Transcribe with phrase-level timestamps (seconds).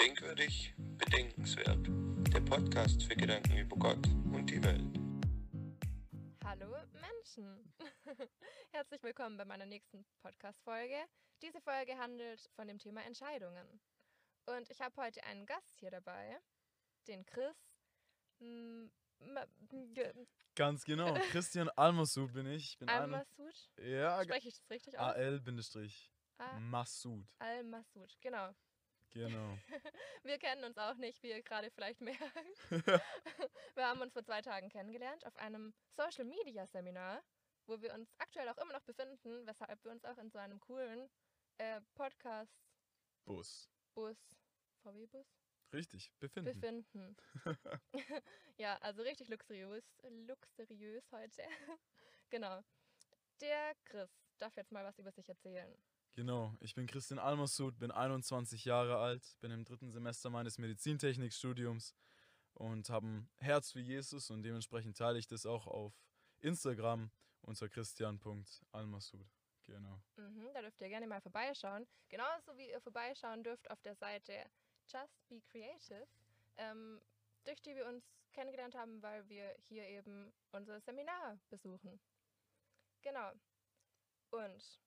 [0.00, 1.84] Denkwürdig, bedenkenswert.
[2.32, 4.96] Der Podcast für Gedanken über Gott und die Welt.
[6.44, 7.74] Hallo Menschen!
[8.70, 10.94] Herzlich willkommen bei meiner nächsten Podcast-Folge.
[11.42, 13.66] Diese Folge handelt von dem Thema Entscheidungen.
[14.46, 16.38] Und ich habe heute einen Gast hier dabei,
[17.08, 17.56] den Chris.
[20.54, 21.12] Ganz genau.
[21.32, 22.70] Christian Almasud bin ich.
[22.70, 23.70] Ich bin Al-Masud.
[23.78, 25.16] Ja, Spreche ich das richtig aus?
[26.38, 27.26] Al-Masud.
[27.40, 28.54] Al-Masud, genau.
[29.12, 29.58] Genau.
[30.22, 32.20] Wir kennen uns auch nicht, wie ihr gerade vielleicht merkt.
[33.74, 37.22] wir haben uns vor zwei Tagen kennengelernt auf einem Social Media Seminar,
[37.66, 40.60] wo wir uns aktuell auch immer noch befinden, weshalb wir uns auch in so einem
[40.60, 41.08] coolen
[41.58, 44.36] äh, Podcast-Bus, Bus.
[44.82, 45.26] VW-Bus,
[45.72, 46.44] Richtig, befinden.
[46.60, 47.16] befinden.
[48.58, 51.42] ja, also richtig luxuriös, luxuriös heute.
[52.30, 52.62] genau.
[53.40, 55.74] Der Chris darf jetzt mal was über sich erzählen.
[56.18, 56.52] Genau.
[56.58, 61.94] Ich bin Christian Almasud, bin 21 Jahre alt, bin im dritten Semester meines Medizintechnikstudiums
[62.54, 65.92] und habe ein Herz für Jesus und dementsprechend teile ich das auch auf
[66.40, 67.12] Instagram
[67.42, 69.28] unter christian.almasud.
[69.62, 70.02] Genau.
[70.16, 71.86] Mhm, da dürft ihr gerne mal vorbeischauen.
[72.08, 74.32] Genauso wie ihr vorbeischauen dürft auf der Seite
[74.88, 76.04] Just Be Creative,
[76.56, 77.00] ähm,
[77.44, 82.00] durch die wir uns kennengelernt haben, weil wir hier eben unser Seminar besuchen.
[83.02, 83.30] Genau.
[84.30, 84.80] Und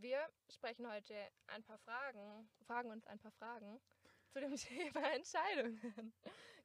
[0.00, 0.18] wir
[0.50, 1.14] sprechen heute
[1.48, 3.80] ein paar Fragen, fragen uns ein paar Fragen
[4.28, 6.12] zu dem Thema Entscheidungen.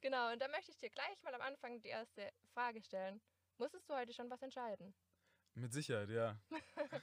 [0.01, 3.21] genau, und da möchte ich dir gleich mal am Anfang die erste Frage stellen.
[3.57, 4.93] Musstest du heute schon was entscheiden?
[5.53, 6.37] Mit Sicherheit, ja.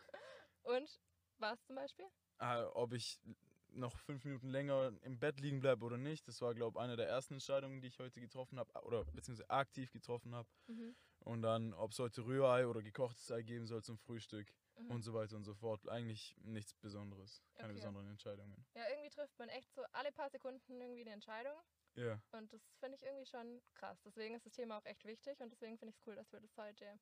[0.65, 1.01] Und
[1.39, 2.07] was zum Beispiel?
[2.43, 3.21] äh, ob ich
[3.69, 6.29] noch fünf Minuten länger im Bett liegen bleibe oder nicht.
[6.29, 9.49] Das war, glaube ich, eine der ersten Entscheidungen, die ich heute getroffen habe, oder beziehungsweise
[9.49, 10.49] aktiv getroffen habe.
[10.67, 10.95] Mhm.
[11.21, 14.53] Und dann, ob es heute Rührei oder gekochtes Ei geben soll zum Frühstück
[14.85, 14.91] Mhm.
[14.91, 15.89] und so weiter und so fort.
[15.89, 17.43] Eigentlich nichts Besonderes.
[17.55, 17.75] Keine Okay.
[17.81, 18.67] besonderen Entscheidungen.
[18.75, 21.57] Ja, irgendwie trifft man echt so alle paar Sekunden irgendwie eine Entscheidung.
[21.95, 24.01] Ja, Und das finde ich irgendwie schon krass.
[24.03, 26.41] Deswegen ist das Thema auch echt wichtig und deswegen finde ich es cool, dass wir
[26.41, 26.99] das heute.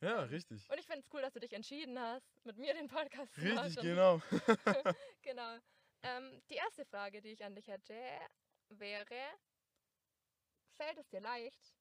[0.00, 0.70] ja, richtig.
[0.70, 3.40] Und ich finde es cool, dass du dich entschieden hast, mit mir den Podcast zu
[3.40, 3.82] Richtig, machen.
[3.82, 4.22] genau.
[5.22, 5.58] genau.
[6.02, 7.94] Ähm, die erste Frage, die ich an dich hätte,
[8.68, 9.16] wäre:
[10.76, 11.74] Fällt es dir leicht,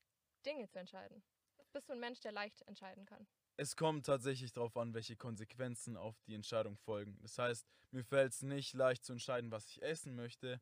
[0.46, 1.24] Dinge zu entscheiden?
[1.72, 3.28] Bist du ein Mensch, der leicht entscheiden kann?
[3.60, 7.18] Es kommt tatsächlich darauf an, welche Konsequenzen auf die Entscheidung folgen.
[7.22, 10.62] Das heißt, mir fällt es nicht leicht zu entscheiden, was ich essen möchte.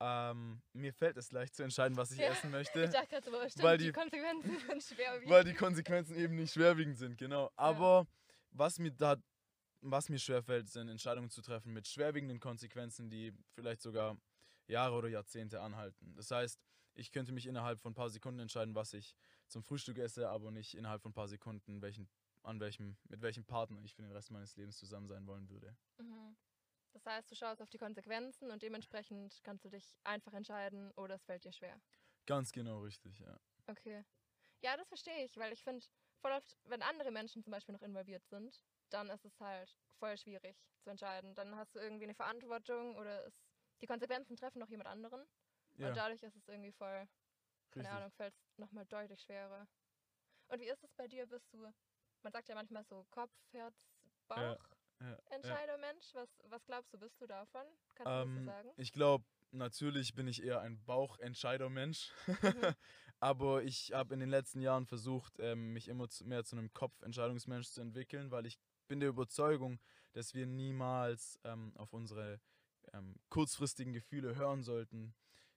[0.00, 2.82] Ähm, mir fällt es leicht zu entscheiden, was ich Ja, essen möchte.
[2.88, 5.20] Ich dachte so, stimmt, weil die, die- Konsequenzen sind schwer.
[5.26, 7.52] weil die Konsequenzen eben nicht schwerwiegend sind, genau.
[7.54, 8.04] Aber
[8.50, 9.16] was mir da,
[9.80, 14.16] was mir schwerfällt, sind Entscheidungen zu treffen mit schwerwiegenden Konsequenzen, die vielleicht sogar
[14.66, 16.16] Jahre oder Jahrzehnte anhalten.
[16.16, 16.58] Das heißt,
[16.96, 19.14] ich könnte mich innerhalb von ein paar Sekunden entscheiden, was ich
[19.46, 22.08] zum Frühstück esse, aber nicht innerhalb von ein paar Sekunden, welchen,
[22.44, 25.76] an welchem, mit welchem Partner ich für den Rest meines Lebens zusammen sein wollen würde.
[25.98, 26.36] Mhm.
[26.92, 31.16] Das heißt, du schaust auf die Konsequenzen und dementsprechend kannst du dich einfach entscheiden oder
[31.16, 31.80] es fällt dir schwer.
[32.26, 33.38] Ganz genau richtig, ja.
[33.68, 34.04] Okay.
[34.62, 35.86] Ja, das verstehe ich, weil ich finde,
[36.20, 40.16] voll oft, wenn andere Menschen zum Beispiel noch involviert sind, dann ist es halt voll
[40.18, 41.34] schwierig zu entscheiden.
[41.34, 43.34] Dann hast du irgendwie eine Verantwortung oder es,
[43.82, 45.24] die Konsequenzen treffen noch jemand anderen.
[45.76, 47.08] Ja, Und dadurch ist es irgendwie voll,
[47.70, 47.90] keine richtig.
[47.90, 49.68] Ahnung, fällt es nochmal deutlich schwerer.
[50.48, 51.26] Und wie ist es bei dir?
[51.26, 51.72] Bist du,
[52.24, 53.76] man sagt ja manchmal so Kopf, Herz,
[54.26, 54.38] Bauch.
[54.38, 54.58] Ja,
[55.00, 55.18] ja.
[55.30, 57.66] Entscheider Mensch, was, was glaubst du, bist du davon?
[57.94, 58.70] Kannst du das so Ähm, sagen?
[58.76, 62.10] ich glaube, natürlich bin ich eher ein Bauchentscheider-Mensch.
[62.26, 62.34] Mhm.
[63.20, 67.68] Aber ich habe in den letzten Jahren versucht, ähm, mich immer mehr zu einem Kopfentscheidungsmensch
[67.68, 68.58] zu entwickeln, weil ich
[68.88, 69.80] bin der Überzeugung,
[70.12, 72.40] dass wir niemals ähm, auf unsere
[72.92, 75.14] ähm, kurzfristigen Gefühle hören sollten.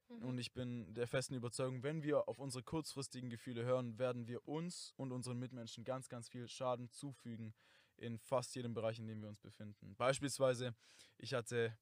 [0.09, 0.23] Mhm.
[0.23, 4.47] Und ich bin der festen Überzeugung, wenn wir auf unsere kurzfristigen Gefühle hören, werden wir
[4.47, 7.53] uns und unseren Mitmenschen ganz, ganz viel Schaden zufügen
[7.97, 9.95] in fast jedem Bereich, in dem wir uns befinden.
[9.95, 10.75] Beispielsweise,
[11.17, 11.77] ich hatte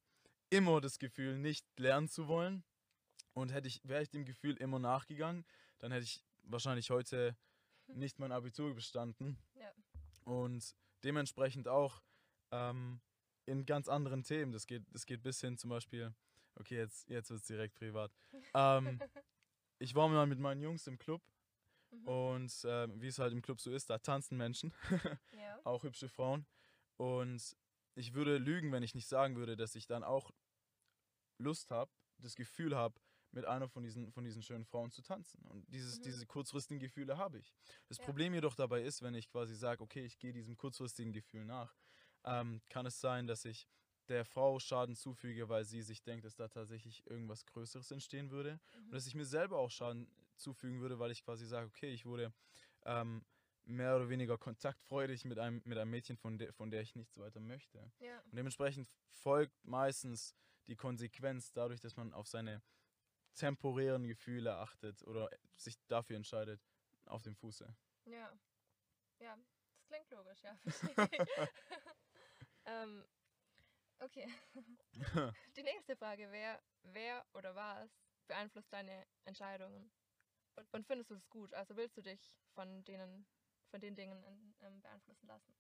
[0.50, 2.64] immer das Gefühl, nicht lernen zu wollen.
[3.34, 5.46] Und hätte ich, wäre ich dem Gefühl immer nachgegangen,
[5.80, 7.36] dann hätte ich wahrscheinlich heute
[7.88, 9.38] nicht mein Abitur bestanden.
[9.56, 9.72] Ja.
[10.24, 12.02] Und dementsprechend auch
[12.52, 13.02] ähm,
[13.46, 14.54] in ganz anderen Themen.
[14.54, 16.14] Das geht, das geht bis hin zum Beispiel,
[16.56, 18.12] okay, jetzt, jetzt wird es direkt privat.
[18.54, 19.00] Ähm,
[19.80, 21.22] ich war mal mit meinen Jungs im Club
[21.92, 22.08] Mhm.
[22.08, 24.74] und ähm, wie es halt im Club so ist, da tanzen Menschen,
[25.32, 25.60] ja.
[25.64, 26.46] auch hübsche Frauen.
[26.98, 27.56] Und
[27.96, 30.32] ich würde lügen, wenn ich nicht sagen würde, dass ich dann auch
[31.38, 33.00] Lust habe, das Gefühl habe,
[33.32, 35.46] mit einer von diesen, von diesen schönen Frauen zu tanzen.
[35.48, 36.04] Und dieses, Mhm.
[36.04, 37.54] diese kurzfristigen Gefühle habe ich.
[37.90, 38.06] Das Ja.
[38.06, 41.76] Problem jedoch dabei ist, wenn ich quasi sage, okay, ich gehe diesem kurzfristigen Gefühl nach,
[42.24, 43.68] ähm, kann es sein, dass ich
[44.10, 48.54] der Frau Schaden zufüge, weil sie sich denkt, dass da tatsächlich irgendwas Größeres entstehen würde.
[48.54, 48.86] Mhm.
[48.86, 52.06] Und dass ich mir selber auch Schaden zufügen würde, weil ich quasi sage, okay, ich
[52.06, 52.34] wurde
[52.84, 53.26] ähm,
[53.66, 57.18] mehr oder weniger kontaktfreudig mit einem, mit einem Mädchen, von der, von der ich nichts
[57.18, 57.92] weiter möchte.
[58.00, 58.20] Ja.
[58.20, 60.36] Und dementsprechend folgt meistens
[60.68, 62.62] die Konsequenz dadurch, dass man auf seine
[63.34, 66.62] temporären Gefühle achtet oder sich dafür entscheidet,
[67.06, 67.76] auf dem Fuße.
[68.06, 68.32] Ja.
[69.20, 69.38] Ja,
[69.74, 70.58] das klingt logisch, ja.
[72.66, 73.06] ähm,
[74.00, 74.28] okay.
[75.58, 77.90] Die nächste Frage wäre, wer oder was
[78.28, 79.92] beeinflusst deine Entscheidungen?
[80.56, 81.54] Und, und findest du es gut?
[81.54, 83.26] Also willst du dich von denen,
[83.72, 84.24] von den Dingen
[84.62, 85.54] ähm, beeinflussen lassen?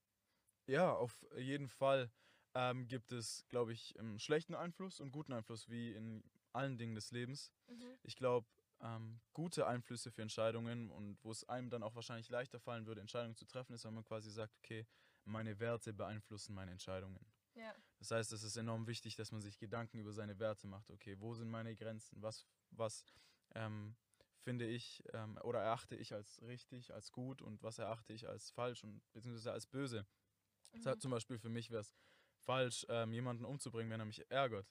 [0.67, 2.11] Ja, auf jeden Fall
[2.55, 6.23] ähm, gibt es, glaube ich, einen schlechten Einfluss und guten Einfluss, wie in
[6.53, 7.51] allen Dingen des Lebens.
[7.67, 7.97] Mhm.
[8.03, 8.47] Ich glaube,
[8.81, 13.01] ähm, gute Einflüsse für Entscheidungen und wo es einem dann auch wahrscheinlich leichter fallen würde,
[13.01, 14.87] Entscheidungen zu treffen, ist, wenn man quasi sagt, okay,
[15.25, 17.19] meine Werte beeinflussen meine Entscheidungen.
[17.53, 17.73] Ja.
[17.99, 20.91] Das heißt, es ist enorm wichtig, dass man sich Gedanken über seine Werte macht.
[20.91, 22.21] Okay, wo sind meine Grenzen?
[22.21, 23.05] Was, was
[23.55, 23.95] ähm,
[24.43, 28.51] finde ich ähm, oder erachte ich als richtig, als gut und was erachte ich als
[28.51, 30.05] falsch und beziehungsweise als böse?
[30.73, 31.01] Das heißt, Mhm.
[31.01, 31.95] zum Beispiel für mich wäre es
[32.37, 34.67] falsch, ähm, jemanden umzubringen, wenn er mich ärgert.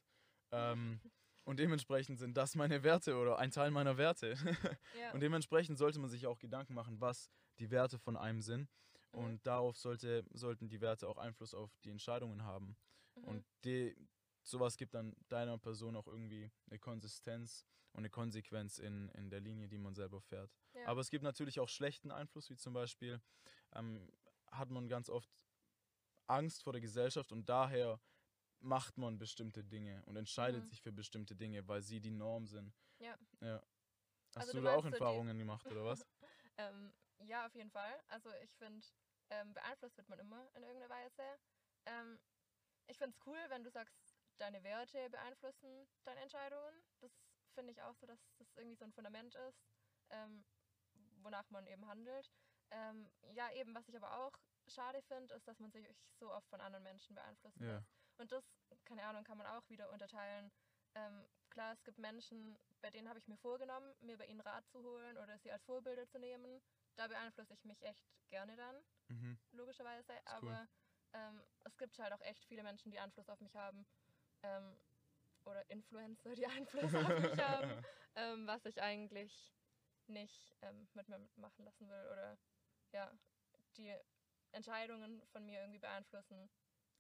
[0.53, 1.01] Ähm,
[1.45, 4.37] und dementsprechend sind das meine Werte oder ein Teil meiner Werte.
[5.01, 5.13] Ja.
[5.13, 8.71] Und dementsprechend sollte man sich auch Gedanken machen, was die Werte von einem sind.
[9.13, 9.19] Mhm.
[9.19, 12.77] Und darauf sollte, sollten die Werte auch Einfluss auf die Entscheidungen haben.
[13.25, 13.31] Mhm.
[13.31, 13.97] Und die,
[14.43, 19.41] sowas gibt dann deiner Person auch irgendwie eine Konsistenz und eine Konsequenz in, in der
[19.41, 20.51] Linie, die man selber fährt.
[20.75, 20.87] ja.
[20.87, 23.21] Aber es gibt natürlich auch schlechten Einfluss, wie zum Beispiel
[23.75, 24.11] ähm,
[24.51, 25.31] hat man ganz oft
[26.27, 28.01] Angst vor der Gesellschaft und daher
[28.61, 30.69] macht man bestimmte Dinge und entscheidet Mhm.
[30.69, 32.75] sich für bestimmte Dinge, weil sie die Norm sind.
[32.99, 33.17] Ja.
[33.41, 33.63] ja.
[34.35, 36.05] Hast Also du da auch meinst so Erfahrungen gemacht oder was?
[36.57, 36.95] Ähm,
[37.27, 38.01] ja, auf jeden Fall.
[38.07, 38.87] Also ich finde,
[39.31, 41.23] ähm, beeinflusst wird man immer in irgendeiner Weise.
[41.87, 42.19] Ähm,
[42.87, 43.97] ich finde es cool, wenn du sagst,
[44.39, 46.75] deine Werte beeinflussen deine Entscheidungen.
[47.01, 47.13] Das
[47.55, 49.65] finde ich auch so, dass das irgendwie so ein Fundament ist,
[50.11, 50.45] ähm,
[51.23, 52.31] wonach man eben handelt.
[52.71, 54.33] Ähm, ja, eben, was ich aber auch
[54.67, 55.87] schade finde, ist, dass man sich
[56.19, 57.77] so oft von anderen Menschen beeinflussen Ja.
[57.77, 57.89] lässt.
[58.19, 58.45] Und das,
[58.85, 60.51] keine Ahnung, kann man auch wieder unterteilen.
[60.95, 64.67] Ähm, klar, es gibt Menschen, bei denen habe ich mir vorgenommen, mir bei ihnen Rat
[64.69, 66.61] zu holen oder sie als Vorbilder zu nehmen.
[66.97, 69.39] Da beeinflusse ich mich echt gerne dann, Mhm.
[69.53, 70.13] logischerweise.
[70.13, 70.23] cool.
[70.27, 70.69] Aber
[71.15, 73.87] ähm, es gibt halt auch echt viele Menschen, die Einfluss auf mich haben.
[74.43, 74.77] Ähm,
[75.45, 77.85] oder Influencer, die Einfluss auf mich haben,
[78.17, 79.55] ähm, was ich eigentlich
[80.07, 82.09] nicht ähm, mit mir machen lassen will.
[82.13, 82.39] Oder
[82.93, 83.11] ja,
[83.77, 83.95] die
[84.53, 86.51] Entscheidungen von mir irgendwie beeinflussen,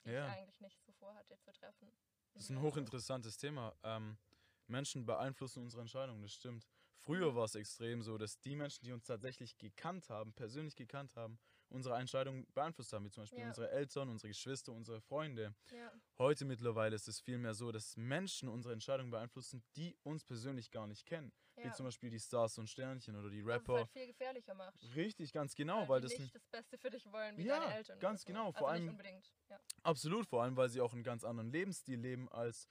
[0.04, 0.26] die Ja.
[0.26, 1.92] ich eigentlich nicht so vorhatte zu treffen.
[2.34, 3.74] Das ist ein hochinteressantes Thema.
[3.82, 4.18] Ähm,
[4.66, 6.66] Menschen beeinflussen unsere Entscheidungen, das stimmt.
[6.96, 11.16] Früher war es extrem so, dass die Menschen, die uns tatsächlich gekannt haben, persönlich gekannt
[11.16, 11.38] haben,
[11.74, 13.48] unsere Entscheidungen beeinflusst haben, wie zum Beispiel Ja.
[13.48, 15.54] unsere Eltern, unsere Geschwister, unsere Freunde.
[15.70, 20.70] Ja, Heute mittlerweile ist es vielmehr so, dass Menschen unsere Entscheidungen beeinflussen, die uns persönlich
[20.70, 21.32] gar nicht kennen.
[21.56, 21.72] Wie ja.
[21.72, 23.76] zum Beispiel die Stars und Sternchen oder die Was es Rapper.
[23.78, 24.74] halt viel gefährlicher macht.
[24.94, 27.98] Richtig, ganz genau, weil die das nicht das Beste für dich wollen, wie deine Eltern.
[28.00, 28.26] ganz so.
[28.28, 29.60] genau, Also vor nicht allem-.
[29.82, 32.68] Absolut, vor allem, weil sie auch einen ganz anderen Lebensstil leben, als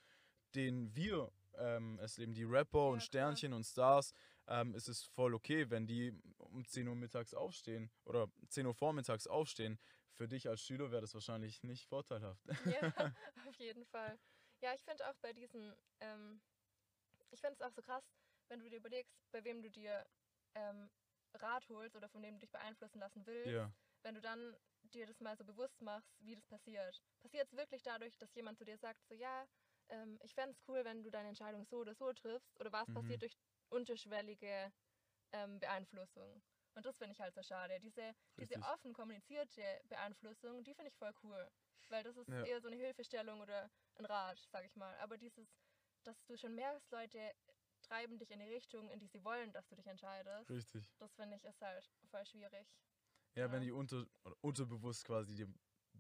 [0.56, 2.34] den wir ähm, es leben.
[2.34, 3.02] Die Rapper Ja, und klar.
[3.02, 4.14] Sternchen und Stars,
[4.48, 6.14] ähm, ist es voll okay, wenn die
[6.54, 9.80] um 10 Uhr mittags aufstehen oder 10 Uhr vormittags aufstehen.
[10.12, 12.44] Für dich als Schüler wäre das wahrscheinlich nicht vorteilhaft.
[12.64, 12.84] Ja,
[13.48, 14.20] auf jeden Fall.
[14.62, 16.42] Ja, ich finde auch bei diesen, ähm,
[17.32, 18.04] ich finde es auch so krass,
[18.50, 20.06] wenn du dir überlegst, bei wem du dir
[20.56, 20.90] ähm,
[21.36, 23.74] Rat holst oder von dem du dich beeinflussen lassen willst, ja,
[24.04, 27.02] wenn du dann dir das mal so bewusst machst, wie das passiert.
[27.22, 29.48] Passiert es wirklich dadurch, dass jemand zu dir sagt, so ja,
[29.90, 32.84] ähm, ich fände es cool, wenn du deine Entscheidung so oder so triffst, oder war
[32.84, 32.92] es Mhm.
[32.92, 33.38] passiert durch
[33.70, 34.72] unterschwellige
[35.34, 36.42] ähm, Beeinflussung?
[36.76, 37.80] Und das finde ich halt so schade.
[37.80, 41.48] Diese, diese offen kommunizierte Beeinflussung, die finde ich voll cool.
[41.90, 42.44] Weil das ist Ja.
[42.44, 44.96] eher so eine Hilfestellung oder ein Rat, sag ich mal.
[45.00, 45.48] Aber dieses,
[46.04, 47.34] dass du schon merkst, Leute
[47.82, 50.84] treiben dich in die Richtung, in die sie wollen, dass du dich entscheidest, richtig.
[51.00, 52.68] das finde ich ist halt voll schwierig.
[53.36, 53.66] Ja, wenn Ja.
[53.66, 54.06] die unter,
[54.42, 55.48] unterbewusst quasi dir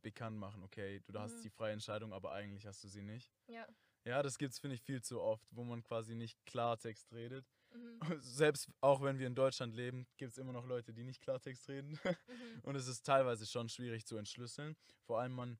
[0.01, 1.43] bekannt machen, okay, du hast Mhm.
[1.43, 3.31] die freie Entscheidung, aber eigentlich hast du sie nicht.
[3.47, 3.67] Ja.
[4.05, 7.45] Ja, das gibt's, finde ich, viel zu oft, wo man quasi nicht Klartext redet.
[7.73, 8.19] Mhm.
[8.19, 11.67] Selbst auch wenn wir in Deutschland leben, gibt es immer noch Leute, die nicht Klartext
[11.69, 11.99] reden.
[12.03, 12.59] Mhm.
[12.63, 14.75] Und es ist teilweise schon schwierig zu entschlüsseln.
[15.05, 15.59] Vor allem man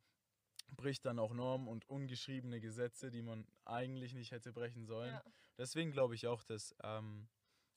[0.75, 5.13] bricht dann auch Normen und ungeschriebene Gesetze, die man eigentlich nicht hätte brechen sollen.
[5.13, 5.24] Ja.
[5.58, 7.27] Deswegen glaube ich auch, dass ähm,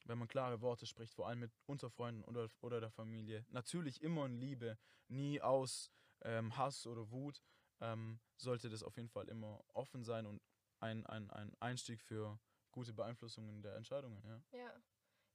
[0.07, 4.03] wenn man klare Worte spricht, vor allem mit unter Freunden oder, oder der Familie, natürlich
[4.03, 4.79] immer in Liebe,
[5.09, 5.91] nie aus
[6.23, 7.43] ähm, Hass oder Wut,
[7.81, 10.41] ähm, sollte das auf jeden Fall immer offen sein und
[10.81, 12.39] ein, ein, ein Einstieg für
[12.77, 14.23] gute Beeinflussungen der Entscheidungen.
[14.23, 14.41] Ja.
[14.59, 14.71] Ja.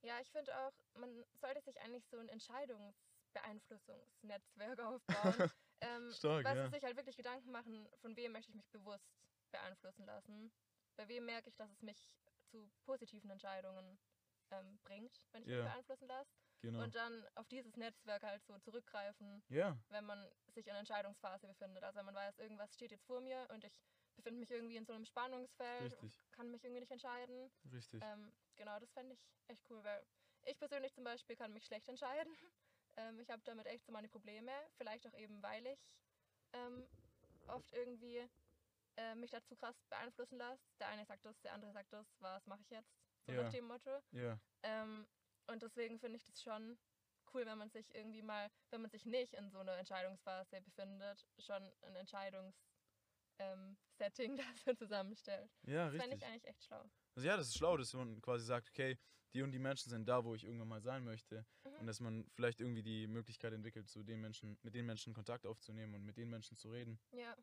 [0.04, 5.08] Ja, ich finde auch, man sollte sich eigentlich so ein Entscheidungsbeeinflussungsnetzwerk aufbauen.
[5.80, 6.70] ähm, Stark, weißt ja.
[6.70, 9.12] sich halt wirklich Gedanken machen, von wem möchte ich mich bewusst
[9.50, 10.52] beeinflussen lassen.
[10.96, 12.12] Bei wem merke ich, dass es mich
[12.44, 13.98] zu positiven Entscheidungen
[14.52, 15.62] ähm, bringt, wenn ich Ja.
[15.62, 16.30] mich beeinflussen lasse.
[16.62, 16.84] Genau.
[16.84, 21.82] Und dann auf dieses Netzwerk halt so zurückgreifen, ja, wenn man sich in Entscheidungsphase befindet.
[21.82, 23.82] Also wenn man weiß, irgendwas steht jetzt vor mir und ich
[24.14, 27.50] befinde mich irgendwie in so einem Spannungsfeld, Richtig, kann mich irgendwie nicht entscheiden.
[27.72, 28.02] richtig.
[28.02, 30.04] Ähm, genau, das fände ich echt cool, weil
[30.44, 32.34] ich persönlich zum Beispiel kann mich schlecht entscheiden.
[32.96, 35.78] ähm, ich habe damit echt so meine Probleme, vielleicht auch eben, weil ich
[36.52, 36.86] ähm,
[37.48, 38.28] oft irgendwie
[38.96, 40.62] äh, mich dazu krass beeinflussen lasse.
[40.78, 42.90] Der eine sagt das, der andere sagt das, was mache ich jetzt?
[43.26, 43.42] So Ja.
[43.44, 44.02] nach dem Motto.
[44.12, 45.06] Ja, Ähm,
[45.48, 46.78] und deswegen finde ich das schon
[47.34, 51.26] cool, wenn man sich irgendwie mal, wenn man sich nicht in so einer Entscheidungsphase befindet,
[51.38, 52.54] schon ein Entscheidungs-
[53.42, 55.50] ähm, Setting dafür zusammenstellt.
[55.66, 56.22] ja, Das fände richtig.
[56.24, 56.84] ich eigentlich echt schlau.
[57.16, 58.98] Also ja, das ist schlau, dass man quasi sagt, okay,
[59.34, 61.46] die und die Menschen sind da, wo ich irgendwann mal sein möchte.
[61.64, 61.80] Mhm.
[61.80, 65.46] Und dass man vielleicht irgendwie die Möglichkeit entwickelt, zu den Menschen, mit den Menschen Kontakt
[65.46, 67.00] aufzunehmen und mit den Menschen zu reden.
[67.12, 67.36] Ja,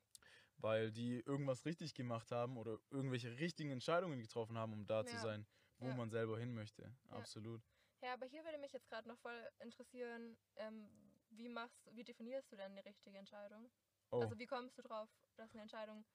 [0.58, 5.18] Weil die irgendwas richtig gemacht haben oder irgendwelche richtigen Entscheidungen getroffen haben, um da zu
[5.18, 5.24] Ja.
[5.24, 5.94] sein, wo Ja.
[5.94, 6.98] man selber hin möchte.
[7.08, 7.64] Absolut.
[8.02, 10.90] Ja, aber hier würde mich jetzt gerade noch voll interessieren, ähm,
[11.30, 13.72] wie machst wie definierst du denn eine richtige Entscheidung?
[14.12, 14.22] Oh.
[14.22, 16.06] Also wie kommst du drauf, dass eine Entscheidung.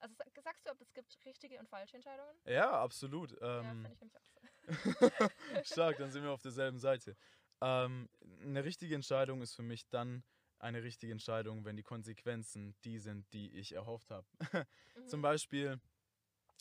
[0.00, 2.36] Also sag- sagst du, ob es gibt richtige und falsche Entscheidungen?
[2.46, 3.32] ja, absolut.
[3.40, 4.40] ja, Ähm, finde ich nämlich auch so.
[5.64, 7.16] Stark, dann sind wir auf derselben Seite.
[7.60, 8.08] Ähm,
[8.42, 10.24] eine richtige Entscheidung ist für mich dann
[10.58, 14.26] eine richtige Entscheidung, wenn die Konsequenzen die sind, die ich erhofft habe.
[14.96, 15.08] Mhm.
[15.08, 15.80] Zum Beispiel,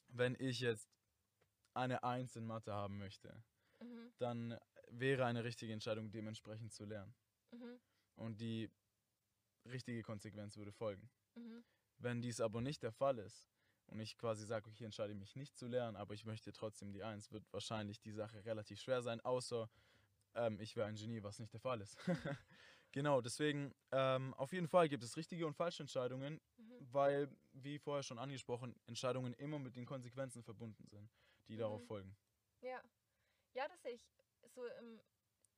[0.10, 0.90] wenn ich jetzt
[1.74, 3.44] eine Eins in Mathe haben möchte,
[3.80, 4.14] Mhm.
[4.18, 4.60] dann
[4.90, 7.16] wäre eine richtige Entscheidung, dementsprechend zu lernen.
[7.52, 7.80] Mhm.
[8.16, 8.72] Und die
[9.66, 11.10] richtige Konsequenz würde folgen.
[11.36, 11.64] Mhm.
[11.98, 13.50] Wenn dies aber nicht der Fall ist
[13.88, 16.92] und ich quasi sage, okay, ich entscheide mich nicht zu lernen, aber ich möchte trotzdem
[16.92, 19.70] die Eins, wird wahrscheinlich die Sache relativ schwer sein, außer
[20.36, 21.98] ähm, ich wäre ein Genie, was nicht der Fall ist.
[22.92, 26.88] genau, deswegen ähm, auf jeden Fall gibt es richtige und falsche Entscheidungen, Mhm.
[26.92, 31.10] weil, wie vorher schon angesprochen, Entscheidungen immer mit den Konsequenzen verbunden sind,
[31.48, 31.88] die darauf Mhm.
[31.88, 32.18] folgen.
[32.62, 32.82] Ja.
[33.54, 34.02] Ja, das sehe ich
[34.56, 35.00] so im,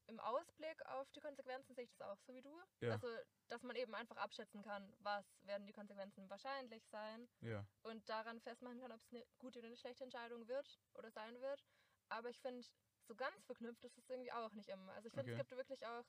[0.07, 2.61] im Ausblick auf die Konsequenzen sehe ich das auch so wie du.
[2.81, 2.91] Ja.
[2.91, 3.07] Also,
[3.47, 8.39] dass man eben einfach abschätzen kann, was werden die Konsequenzen wahrscheinlich sein Ja, und daran
[8.41, 11.63] festmachen kann, ob es eine gute oder eine schlechte Entscheidung wird oder sein wird.
[12.09, 12.65] Aber ich finde,
[13.07, 14.93] so ganz verknüpft ist es irgendwie auch nicht immer.
[14.93, 15.41] Also ich finde, Okay.
[15.41, 16.05] es gibt wirklich auch,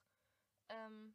[0.69, 1.15] ähm,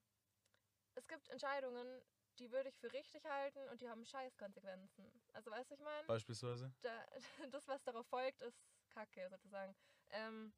[0.96, 2.04] es gibt Entscheidungen,
[2.40, 5.12] die würde ich für richtig halten und die haben scheiß Konsequenzen.
[5.34, 6.08] Also weißt du, ich meine?
[6.08, 6.74] beispielsweise.
[6.82, 7.06] da,
[7.52, 8.58] das, was darauf folgt, ist
[8.90, 9.76] Kacke sozusagen.
[10.10, 10.54] Ähm,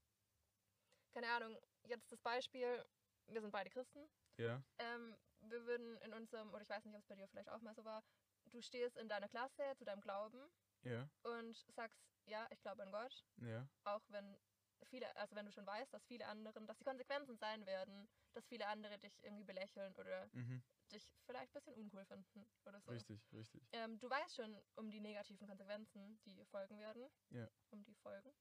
[1.14, 2.84] keine Ahnung, jetzt das Beispiel,
[3.28, 4.08] wir sind beide Christen.
[4.38, 7.50] Ja, Ähm, wir würden in unserem, oder ich weiß nicht, ob es bei dir vielleicht
[7.50, 8.04] auch mal so war,
[8.46, 10.50] du stehst in deiner Klasse zu deinem Glauben
[10.84, 14.38] ja, und sagst, ja, ich glaube an Gott, ja, auch wenn
[14.86, 18.46] viele, also wenn du schon weißt, dass viele anderen, dass die Konsequenzen sein werden, dass
[18.48, 20.62] viele andere dich irgendwie belächeln oder mhm.
[20.92, 22.92] dich vielleicht ein bisschen uncool finden oder so.
[22.92, 23.64] richtig, richtig.
[23.72, 27.10] Ähm, du weißt schon um die negativen Konsequenzen, die folgen werden.
[27.30, 27.48] Ja.
[27.70, 28.34] Um die Folgen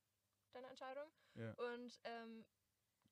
[0.52, 1.08] deiner Entscheidung.
[1.34, 1.52] Ja.
[1.54, 2.44] Und ähm,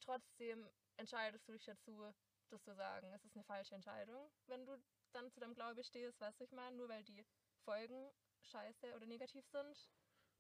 [0.01, 2.13] trotzdem entscheidest du dich dazu,
[2.51, 3.13] das zu sagen.
[3.13, 4.77] Es ist eine falsche Entscheidung, wenn du
[5.13, 7.25] dann zu deinem Glaube stehst, weißt du, ich meine, nur weil die
[7.65, 8.11] Folgen
[8.43, 9.91] scheiße oder negativ sind.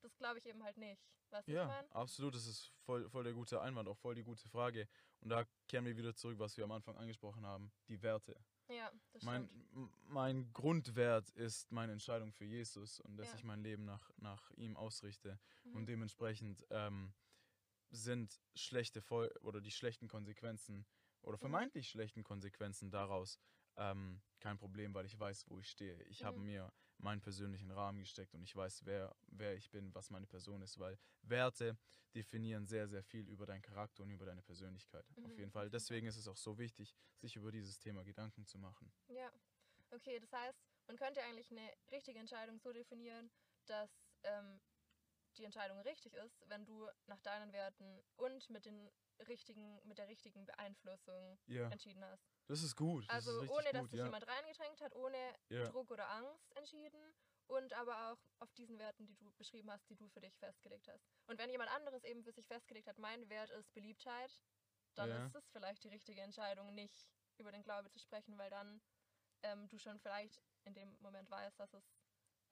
[0.03, 1.03] Das glaube ich eben halt nicht.
[1.31, 1.95] Weißt du, ich Ja, meine?
[1.95, 4.89] absolut, das ist voll, voll der gute Einwand, auch voll die gute Frage.
[5.21, 8.37] Und da kehren wir wieder zurück, was wir am Anfang angesprochen haben, die Werte.
[8.69, 10.09] Ja, das Mein, stimmt.
[10.09, 13.35] mein Grundwert ist meine Entscheidung für Jesus und dass Ja.
[13.35, 15.39] ich mein Leben nach, nach ihm ausrichte.
[15.65, 15.77] Mhm.
[15.77, 17.13] Und dementsprechend ähm,
[17.91, 20.87] sind schlechte Fol oder die schlechten Konsequenzen
[21.23, 21.47] oder Mhm.
[21.49, 23.39] vermeintlich schlechten Konsequenzen daraus
[23.77, 26.03] ähm, kein Problem, weil ich weiß, wo ich stehe.
[26.05, 26.45] Ich habe Mhm.
[26.45, 30.63] mir meinen persönlichen Rahmen gesteckt und ich weiß, wer, wer ich bin, was meine Person
[30.63, 31.79] ist, weil Werte
[32.15, 35.07] definieren sehr, sehr viel über deinen Charakter und über deine Persönlichkeit.
[35.23, 35.71] Auf Mhm, jeden auf jeden Fall.
[35.71, 35.71] Fall.
[35.71, 38.93] Deswegen ist es auch so wichtig, sich über dieses Thema Gedanken zu machen.
[39.09, 39.31] Ja,
[39.91, 43.31] okay, das heißt, man könnte eigentlich eine richtige Entscheidung so definieren,
[43.67, 43.91] dass
[44.25, 44.61] ähm,
[45.37, 48.91] die Entscheidung richtig ist, wenn du nach deinen Werten und mit den
[49.29, 52.27] richtigen, mit der richtigen Beeinflussung Ja, entschieden hast.
[52.47, 53.05] das ist gut.
[53.09, 54.05] Das Also ist ohne dass gut, dich ja.
[54.07, 55.65] jemand reingedrängt hat, ohne Ja.
[55.69, 57.15] Druck oder Angst entschieden
[57.47, 60.89] und aber auch auf diesen Werten, die du beschrieben hast, die du für dich festgelegt
[60.89, 61.05] hast.
[61.27, 64.41] Und wenn jemand anderes eben für sich festgelegt hat, mein Wert ist Beliebtheit,
[64.95, 65.27] dann Ja.
[65.27, 67.07] ist es vielleicht die richtige Entscheidung, nicht
[67.39, 68.81] über den Glaube zu sprechen, weil dann
[69.43, 71.85] ähm, du schon vielleicht in dem Moment weißt, dass es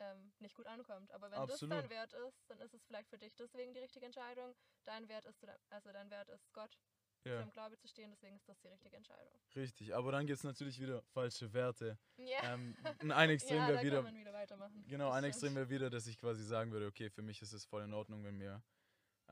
[0.00, 1.10] ähm, nicht gut ankommt.
[1.12, 1.72] Aber wenn Absolut.
[1.72, 4.54] das dein Wert ist, dann ist es vielleicht für dich deswegen die richtige Entscheidung.
[4.84, 6.78] Dein Wert ist, zu also dein Wert ist Gott,
[7.22, 9.34] zu Ja, dem Glaube zu stehen, deswegen ist das die richtige Entscheidung.
[9.56, 9.94] richtig.
[9.94, 11.98] Aber dann gibt es natürlich wieder falsche Werte.
[12.16, 12.76] Ja, Ähm,
[13.10, 14.84] ein- Extrem ja wäre wieder kann man wieder weitermachen.
[14.86, 15.34] Genau, Das ein stimmt.
[15.34, 17.92] Extrem wäre wieder, dass ich quasi sagen würde, okay, für mich ist es voll in
[17.92, 18.62] Ordnung, wenn mir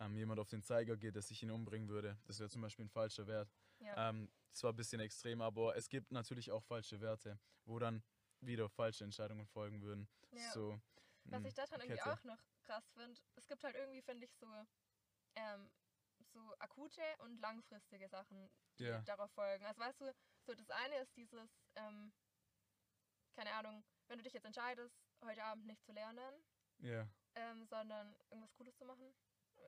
[0.01, 2.19] ähm, jemand auf den Zeiger geht, dass ich ihn umbringen würde.
[2.25, 3.49] Das wäre zum Beispiel ein falscher Wert.
[3.79, 4.11] Ja.
[4.11, 8.03] Ähm, zwar ein bisschen extrem, aber es gibt natürlich auch falsche Werte, wo dann
[8.47, 10.09] wieder falsche Entscheidungen folgen würden.
[10.33, 10.53] Ja.
[10.55, 10.81] So,
[11.31, 12.13] Was mm, ich daran irgendwie Kette.
[12.13, 14.47] auch noch krass finde, es gibt halt irgendwie, finde ich, so,
[15.37, 15.71] ähm,
[16.33, 19.03] so akute und langfristige Sachen, die Ja.
[19.05, 19.65] darauf folgen.
[19.67, 20.13] Also weißt du,
[20.47, 22.13] so das eine ist dieses, ähm,
[23.37, 26.43] keine Ahnung, wenn du dich jetzt entscheidest, heute Abend nicht zu lernen,
[26.79, 27.09] Ja.
[27.35, 29.15] ähm, sondern irgendwas Cooles zu machen,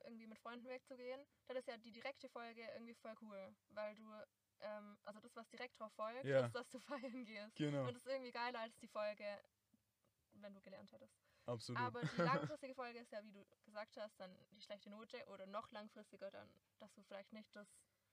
[0.05, 4.03] irgendwie mit Freunden wegzugehen, dann ist ja die direkte Folge irgendwie voll cool, weil du,
[4.61, 6.45] ähm, also das, was direkt drauf folgt, Ja.
[6.45, 6.79] ist, dass du
[7.13, 7.55] feiern gehst.
[7.55, 7.87] Genau.
[7.87, 9.41] Und das ist irgendwie geiler als die Folge,
[10.33, 11.15] wenn du gelernt hättest.
[11.45, 11.81] Absolut.
[11.81, 12.07] Aber die
[12.53, 16.29] langfristige Folge ist ja, wie du gesagt hast, dann die schlechte Note oder noch langfristiger
[16.31, 16.49] dann,
[16.79, 17.67] dass du vielleicht nicht das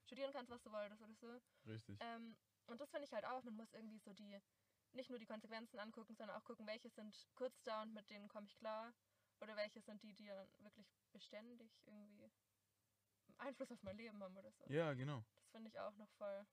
[0.05, 1.38] studieren kannst, was du wolltest oder so.
[1.67, 1.99] Richtig.
[2.00, 2.37] Ähm,
[2.67, 4.41] und das finde ich halt auch, man muss irgendwie so die,
[4.93, 8.29] nicht nur die Konsequenzen angucken, sondern auch gucken, welche sind kurz da und mit denen
[8.29, 8.93] komme ich klar.
[9.41, 12.31] Oder welche sind die, die dann wirklich beständig irgendwie
[13.47, 14.65] Einfluss auf mein Leben haben oder so.
[14.69, 15.25] Ja, genau.
[15.35, 16.47] Das finde ich auch noch voll,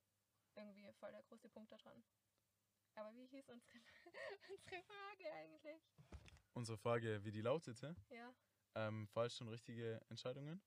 [0.56, 2.04] irgendwie voll der große Punkt daran.
[2.96, 3.80] Aber wie hieß unsere,
[4.50, 5.82] unsere Frage eigentlich?
[6.54, 8.32] Unsere Frage, wie die lautete, Ja.
[8.76, 10.62] ähm, falsche und richtige Entscheidungen?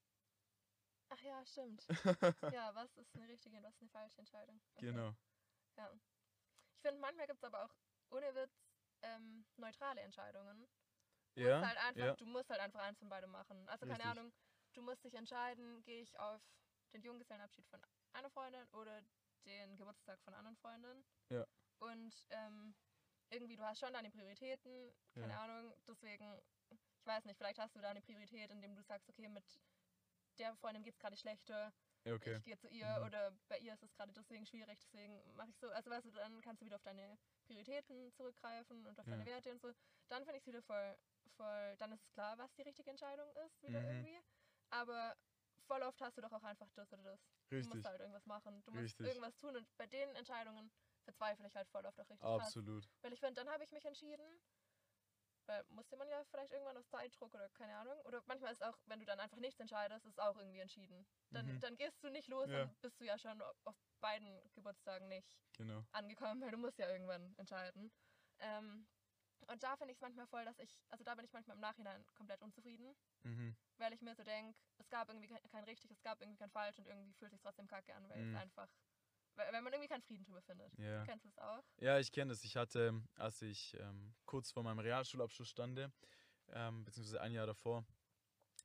[1.08, 1.86] Ach ja, stimmt.
[2.52, 4.60] ja, was ist eine richtige und was ist eine falsche Entscheidung?
[4.74, 4.86] Okay.
[4.86, 5.14] Genau.
[5.78, 5.92] Ja.
[6.74, 7.74] Ich finde, manchmal gibt es aber auch
[8.10, 8.50] ohne Witz
[9.02, 10.66] ähm, neutrale Entscheidungen.
[11.36, 13.68] Du Ja, musst halt einfach, ja, Du musst halt einfach eins von beidem machen.
[13.68, 14.10] Also keine Richtig.
[14.18, 14.32] Ahnung,
[14.76, 16.42] du musst dich entscheiden, gehe ich auf
[16.92, 17.80] den Junggesellenabschied von
[18.12, 19.00] einer Freundin oder
[19.44, 21.04] den Geburtstag von einer anderen Freundin.
[21.30, 21.46] Ja.
[21.78, 22.74] Und ähm,
[23.30, 25.42] irgendwie, du hast schon deine Prioritäten, keine Ja.
[25.44, 26.40] Ahnung, deswegen,
[26.70, 29.44] ich weiß nicht, vielleicht hast du da eine Priorität, indem du sagst, okay, mit
[30.38, 31.72] der Freundin geht es gerade schlechter,
[32.04, 32.36] okay.
[32.36, 33.06] ich gehe zu ihr Mhm.
[33.06, 35.70] oder bei ihr ist es gerade deswegen schwierig, deswegen mache ich so.
[35.70, 39.26] Also weißt du, dann kannst du wieder auf deine Prioritäten zurückgreifen und auf deine Ja.
[39.32, 39.72] Werte und so.
[40.08, 40.96] Dann finde ich es wieder voll,
[41.36, 43.86] voll, dann ist es klar, was die richtige Entscheidung ist, wieder Mhm.
[43.88, 44.20] irgendwie.
[44.70, 45.16] Aber
[45.66, 47.20] voll oft hast du doch auch einfach das oder das.
[47.50, 47.74] Du Richtig.
[47.74, 48.62] musst halt irgendwas machen.
[48.64, 49.06] Du musst Richtig.
[49.06, 50.70] irgendwas tun und bei den Entscheidungen
[51.04, 52.54] verzweifle ich halt voll oft auch richtig krass.
[52.56, 52.84] Absolut.
[53.02, 54.40] Weil ich finde, dann habe ich mich entschieden,
[55.46, 58.00] weil musste man ja vielleicht irgendwann aus Zeitdruck oder keine Ahnung.
[58.04, 61.06] Oder manchmal ist auch, wenn du dann einfach nichts entscheidest, ist auch irgendwie entschieden.
[61.30, 61.60] Dann, Mhm.
[61.60, 62.66] dann gehst du nicht los, Ja.
[62.66, 65.82] dann bist du ja schon auf auf beiden Geburtstagen nicht Genau.
[65.92, 67.92] angekommen, weil du musst ja irgendwann entscheiden.
[68.38, 68.88] Ähm,
[69.46, 71.60] und da finde ich es manchmal voll, dass ich, also da bin ich manchmal im
[71.60, 73.56] Nachhinein komplett unzufrieden, Mhm.
[73.78, 76.50] weil ich mir so denke, es gab irgendwie kein, kein richtig, es gab irgendwie kein
[76.50, 78.34] falsch und irgendwie fühlt sich trotzdem kacke an, weil Mhm.
[78.34, 78.68] es einfach,
[79.34, 80.72] weil, weil man irgendwie keinen Frieden drüber findet.
[80.78, 81.04] Ja.
[81.04, 81.62] Kennst du es auch?
[81.78, 82.42] Ja, ich kenne das.
[82.44, 85.92] Ich hatte, als ich ähm, kurz vor meinem Realschulabschluss stande,
[86.48, 87.84] ähm, beziehungsweise ein Jahr davor,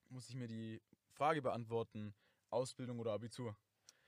[0.10, 2.14] musste ich mir die Frage beantworten,
[2.50, 3.56] Ausbildung oder Abitur.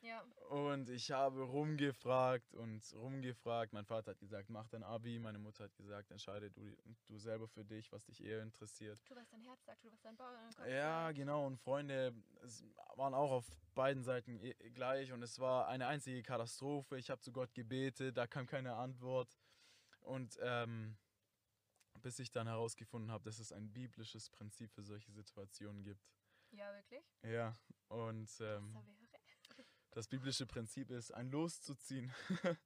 [0.03, 0.21] Ja.
[0.49, 3.71] Und ich habe rumgefragt und rumgefragt.
[3.71, 5.17] Mein Vater hat gesagt, mach dein Abi.
[5.17, 8.99] Meine Mutter hat gesagt, entscheide du, du selber für dich, was dich eher interessiert.
[9.05, 10.27] Tu, was dein Herz sagt, tu, was dein Bauch
[10.67, 11.47] Ja, genau.
[11.47, 12.13] Und Freunde
[12.43, 15.13] es waren auch auf beiden Seiten eh- gleich.
[15.13, 16.97] Und es war eine einzige Katastrophe.
[16.97, 19.37] Ich habe zu Gott gebetet, da kam keine Antwort.
[20.01, 20.97] Und ähm,
[22.01, 26.05] bis ich dann herausgefunden habe, dass es ein biblisches Prinzip für solche Situationen gibt.
[26.51, 27.03] Ja, wirklich?
[27.23, 27.53] Ja,
[27.87, 28.77] und ähm,
[29.93, 32.13] das biblische Prinzip ist, ein Los zu ziehen.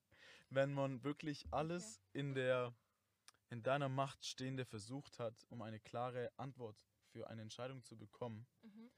[0.49, 2.73] Wenn man wirklich alles in der
[3.49, 8.45] in deiner Macht Stehende versucht hat, um eine klare Antwort für eine Entscheidung zu bekommen,
[8.61, 8.91] Mhm.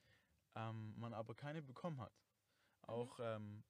[0.55, 2.13] ähm, man aber keine bekommen hat.
[2.81, 3.63] Auch ähm,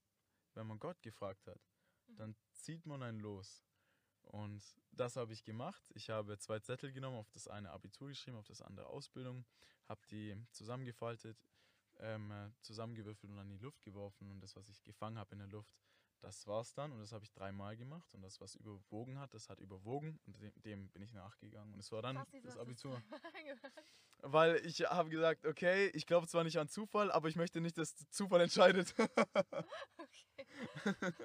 [0.53, 1.59] wenn man Gott gefragt hat,
[2.07, 2.15] Mhm.
[2.15, 3.65] dann zieht man ein Los.
[4.21, 5.91] Und das habe ich gemacht.
[5.95, 9.45] Ich habe zwei Zettel genommen, auf das eine Abitur geschrieben, auf das andere Ausbildung,
[9.87, 11.37] habe die zusammengefaltet,
[11.99, 14.31] ähm, äh, zusammengewürfelt und an die Luft geworfen.
[14.31, 15.75] Und das, was ich gefangen habe in der Luft,
[16.21, 16.91] das war es dann.
[16.91, 18.13] Und das habe ich dreimal gemacht.
[18.13, 20.19] Und das, was überwogen hat, das hat überwogen.
[20.25, 21.73] Und dem, dem bin ich nachgegangen.
[21.73, 23.01] Und es war dann Krass, das Abitur.
[23.09, 23.71] gemacht?
[24.21, 27.77] Weil ich habe gesagt, okay, ich glaube zwar nicht an Zufall, aber ich möchte nicht,
[27.77, 28.93] dass Zufall entscheidet.
[28.99, 30.45] okay.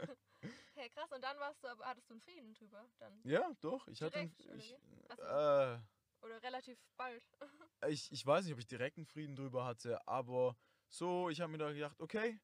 [0.75, 2.89] hey, krass, und dann warst du, aber hattest du einen Frieden drüber?
[2.99, 3.21] Dann?
[3.25, 3.89] ja, doch.
[3.89, 4.19] Ich hatte.
[4.19, 5.07] Direkt, ich, wie?
[5.09, 5.23] Ach so.
[5.25, 5.79] äh,
[6.25, 7.23] Oder relativ bald?
[7.89, 10.57] ich, ich weiß nicht, ob ich direkt einen Frieden drüber hatte, aber
[10.89, 12.41] so, ich habe mir da gedacht, okay,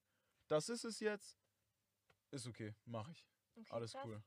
[0.48, 1.38] das ist es jetzt.
[2.30, 3.26] Ist okay, mache ich.
[3.56, 4.04] Okay, Alles krass.
[4.06, 4.22] cool.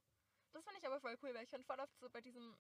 [0.52, 2.58] Das finde ich aber voll cool, weil ich finde voll oft so bei diesem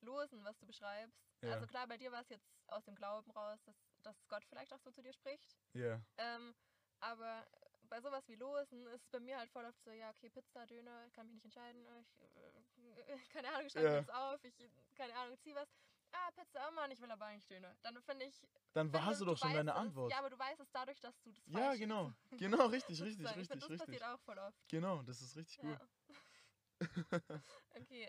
[0.00, 1.22] Losen, was du beschreibst.
[1.42, 1.52] Ja.
[1.52, 4.72] Also klar, bei dir war es jetzt aus dem Glauben raus, dass, dass Gott vielleicht
[4.72, 5.56] auch so zu dir spricht.
[5.74, 6.54] Ja, Ähm,
[7.00, 7.46] aber
[7.88, 10.66] bei sowas wie Losen ist es bei mir halt voll oft so, ja, okay, Pizza,
[10.66, 11.84] Döner, kann mich nicht entscheiden.
[12.00, 13.98] Ich, äh, keine Ahnung, ich schreibe Ja.
[13.98, 14.54] jetzt auf, ich,
[14.94, 15.68] keine Ahnung, zieh was.
[16.12, 17.74] Ah, Pizza, oh Mann, ich will aber eigentlich Döner.
[17.82, 18.40] Dann finde ich.
[18.74, 20.10] dann wenn hast du doch schon deine es, Antwort.
[20.10, 22.12] Ja, aber du weißt es dadurch, dass du das Ja, genau.
[22.38, 23.78] Genau, richtig, richtig, Ich richtig, find, das richtig.
[23.78, 24.68] passiert auch voll oft.
[24.68, 25.78] Genau, das ist richtig gut.
[25.78, 26.80] Ja.
[27.76, 28.08] okay.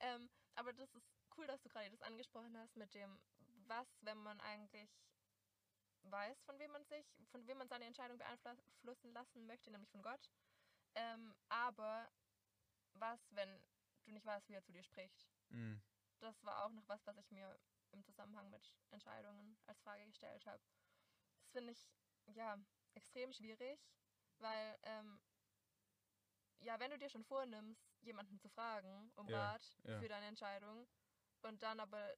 [0.00, 3.18] ähm, aber das ist cool, dass du gerade das angesprochen hast mit dem,
[3.66, 4.90] was, wenn man eigentlich
[6.04, 10.02] weiß, von wem man sich, von wem man seine Entscheidung beeinflussen lassen möchte, nämlich von
[10.02, 10.30] Gott.
[10.94, 12.08] Ähm, aber
[12.94, 13.60] was, wenn
[14.04, 15.26] du nicht weißt, wie er zu dir spricht?
[15.48, 15.80] Mhm.
[16.18, 17.58] Das war auch noch was, was ich mir
[17.90, 20.62] im Zusammenhang mit Entscheidungen als Frage gestellt habe.
[21.42, 21.90] Das finde ich
[22.26, 22.58] ja
[22.94, 23.90] extrem schwierig,
[24.38, 25.20] weil ähm,
[26.60, 30.00] ja, wenn du dir schon vornimmst, jemanden zu fragen um Ja, Rat ja.
[30.00, 30.88] für deine Entscheidung
[31.42, 32.14] und dann aber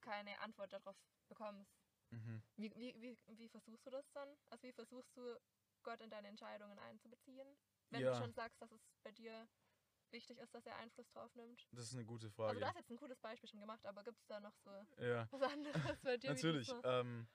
[0.00, 0.96] keine Antwort darauf
[1.28, 1.84] bekommst.
[2.12, 2.42] Mhm.
[2.56, 4.36] Wie, wie, wie, wie versuchst du das dann?
[4.50, 5.40] Also wie versuchst du
[5.82, 7.56] Gott in deine Entscheidungen einzubeziehen?
[7.90, 8.10] Wenn Ja.
[8.10, 9.48] du schon sagst, dass es bei dir
[10.14, 11.66] wichtig ist, dass er Einfluss drauf nimmt.
[11.72, 12.60] Das ist eine gute Also Frage.
[12.60, 15.28] du hast jetzt ein cooles Beispiel schon gemacht, aber gibt es da noch so ja.
[15.30, 16.30] was anderes bei dir?
[16.30, 16.72] Natürlich.
[16.84, 17.26] Ähm,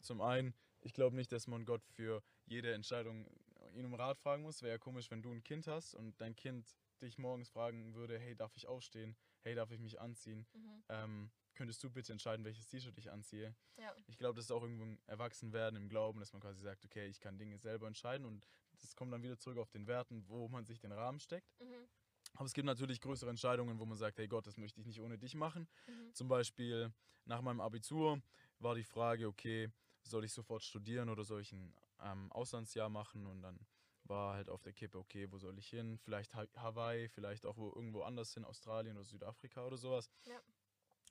[0.00, 3.26] zum einen, ich glaube nicht, dass man Gott für jede Entscheidung
[3.72, 4.62] ihn um Rat fragen muss.
[4.62, 8.18] Wäre ja komisch, wenn du ein Kind hast und dein Kind dich morgens fragen würde,
[8.18, 9.16] hey, darf ich aufstehen?
[9.42, 10.46] Hey, darf ich mich anziehen?
[10.52, 10.84] Mhm.
[10.88, 13.54] Ähm, könntest du bitte entscheiden, welches T-Shirt ich anziehe?
[13.76, 13.92] Ja.
[14.06, 17.08] Ich glaube, das ist auch irgendwo ein Erwachsenwerden im Glauben, dass man quasi sagt, okay,
[17.08, 18.46] ich kann Dinge selber entscheiden und
[18.80, 21.58] das kommt dann wieder zurück auf den Werten, wo man sich den Rahmen steckt.
[21.60, 21.88] Mhm.
[22.34, 25.00] Aber es gibt natürlich größere Entscheidungen, wo man sagt, hey Gott, das möchte ich nicht
[25.00, 25.66] ohne dich machen.
[25.86, 26.14] Mhm.
[26.14, 26.92] Zum Beispiel
[27.24, 28.20] nach meinem Abitur
[28.58, 29.70] war die Frage, okay,
[30.02, 33.26] soll ich sofort studieren oder soll ich ein ähm, Auslandsjahr machen?
[33.26, 33.66] Und dann
[34.04, 35.98] war halt auf der Kippe, okay, wo soll ich hin?
[35.98, 40.10] Vielleicht Ha- Hawaii, vielleicht auch wo, irgendwo anders hin, Australien oder Südafrika oder sowas.
[40.26, 40.40] Ja.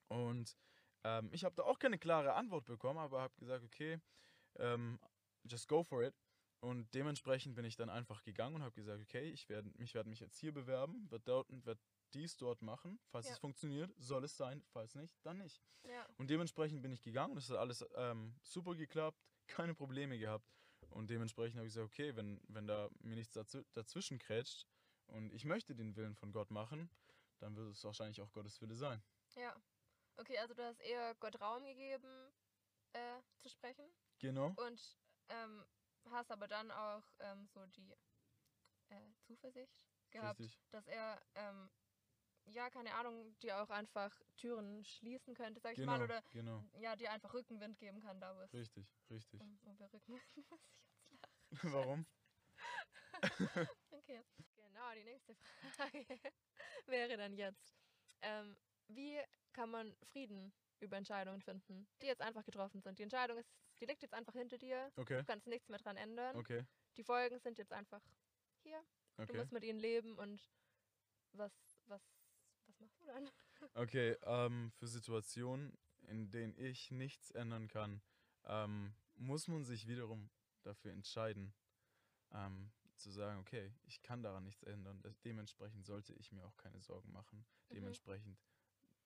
[0.08, 0.56] Und
[1.04, 4.00] ähm, ich habe da auch keine klare Antwort bekommen, aber habe gesagt, okay,
[4.58, 5.00] ähm,
[5.44, 6.16] just go for it.
[6.62, 10.08] Und dementsprechend bin ich dann einfach gegangen und habe gesagt, okay, ich werde mich, werd
[10.08, 11.82] mich jetzt hier bewerben, werde dort und werde
[12.14, 13.00] dies dort machen.
[13.12, 13.34] Falls Ja.
[13.34, 14.64] es funktioniert, soll es sein.
[14.72, 15.62] Falls nicht, dann nicht.
[15.84, 16.08] Ja.
[16.18, 20.50] Und dementsprechend bin ich gegangen und es hat alles ähm, super geklappt, keine Probleme gehabt.
[20.90, 24.66] Und dementsprechend habe ich gesagt, okay, wenn, wenn da mir nichts dazu, dazwischen krätscht
[25.08, 26.90] und ich möchte den Willen von Gott machen,
[27.40, 29.04] dann wird es wahrscheinlich auch Gottes Wille sein.
[29.36, 29.56] Ja.
[30.18, 32.34] Okay, also du hast eher Gott Raum gegeben,
[32.94, 33.86] äh, zu sprechen
[34.20, 34.56] Genau.
[34.56, 34.98] und
[35.30, 35.66] ähm,
[36.10, 37.92] hast aber dann auch ähm, so die
[38.90, 40.60] äh, Zuversicht gehabt, Richtig.
[40.72, 41.70] dass er, ähm,
[42.48, 45.92] ja, keine Ahnung, dir auch einfach Türen schließen könnte, sag ich Genau.
[45.92, 46.64] mal, oder genau.
[46.80, 49.42] ja, dir einfach Rückenwind geben kann, da wo es Richtig, richtig.
[49.42, 50.26] um, um wir Rückenwind
[51.50, 51.74] muss ich jetzt lachen.
[51.74, 52.06] Warum?
[53.92, 54.24] Okay.
[54.56, 55.36] Genau, die nächste
[55.76, 56.06] Frage
[56.86, 57.76] wäre dann jetzt,
[58.22, 59.20] ähm, wie
[59.56, 63.00] kann man Frieden über Entscheidungen finden, die jetzt einfach getroffen sind?
[63.00, 65.98] Die Entscheidung ist, die liegt jetzt einfach hinter dir, Okay, du kannst nichts mehr dran
[65.98, 66.38] ändern.
[66.38, 66.66] okay,
[66.98, 68.02] Die Folgen sind jetzt einfach
[68.64, 68.80] hier,
[69.18, 69.38] du okay.
[69.38, 70.52] musst mit ihnen leben und
[71.32, 71.54] was,
[71.88, 72.02] was,
[72.68, 73.30] was machst du dann?
[73.76, 78.02] Okay, ähm, für Situationen, in denen ich nichts ändern kann,
[78.46, 80.30] ähm, muss man sich wiederum
[80.64, 81.54] dafür entscheiden,
[82.32, 85.02] ähm, zu sagen, okay, ich kann daran nichts ändern.
[85.02, 87.46] Das, dementsprechend sollte ich mir auch keine Sorgen machen.
[87.70, 87.76] Mhm.
[87.76, 88.40] Dementsprechend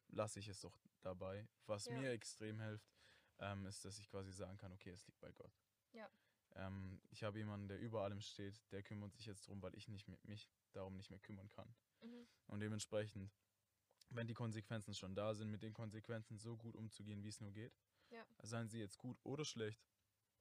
[0.09, 1.47] lasse ich es doch dabei.
[1.65, 1.97] Was Ja.
[1.97, 2.91] mir extrem hilft,
[3.39, 5.53] ähm, ist, dass ich quasi sagen kann, okay, es liegt bei Gott.
[5.93, 6.09] Ja.
[6.55, 9.87] Ähm, ich habe jemanden, der über allem steht, der kümmert sich jetzt darum, weil ich
[9.87, 11.73] nicht mehr, mich darum nicht mehr kümmern kann.
[12.01, 12.27] Mhm.
[12.47, 13.31] Und dementsprechend,
[14.09, 17.51] wenn die Konsequenzen schon da sind, mit den Konsequenzen so gut umzugehen, wie es nur
[17.51, 17.77] geht.
[18.09, 18.25] Ja.
[18.41, 19.87] Seien sie jetzt gut oder schlecht.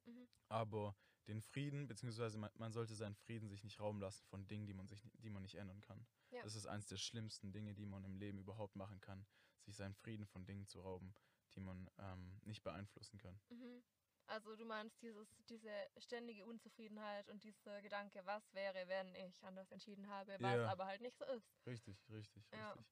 [0.05, 0.27] Mhm.
[0.47, 0.95] Aber
[1.27, 4.73] den Frieden, beziehungsweise man, man sollte seinen Frieden sich nicht rauben lassen von Dingen, die
[4.73, 6.07] man, sich, die man nicht ändern kann.
[6.31, 6.41] Ja.
[6.41, 9.27] Das ist eines der schlimmsten Dinge, die man im Leben überhaupt machen kann,
[9.69, 11.13] sich seinen Frieden von Dingen zu rauben,
[11.55, 13.39] die man ähm, nicht beeinflussen kann.
[13.49, 13.83] Mhm.
[14.27, 19.71] Also du meinst dieses, diese ständige Unzufriedenheit und dieser Gedanke, was wäre, wenn ich anders
[19.71, 20.67] entschieden habe, was Ja.
[20.67, 21.65] aber halt nicht so ist.
[21.65, 22.71] Richtig, richtig, Ja.
[22.71, 22.85] richtig.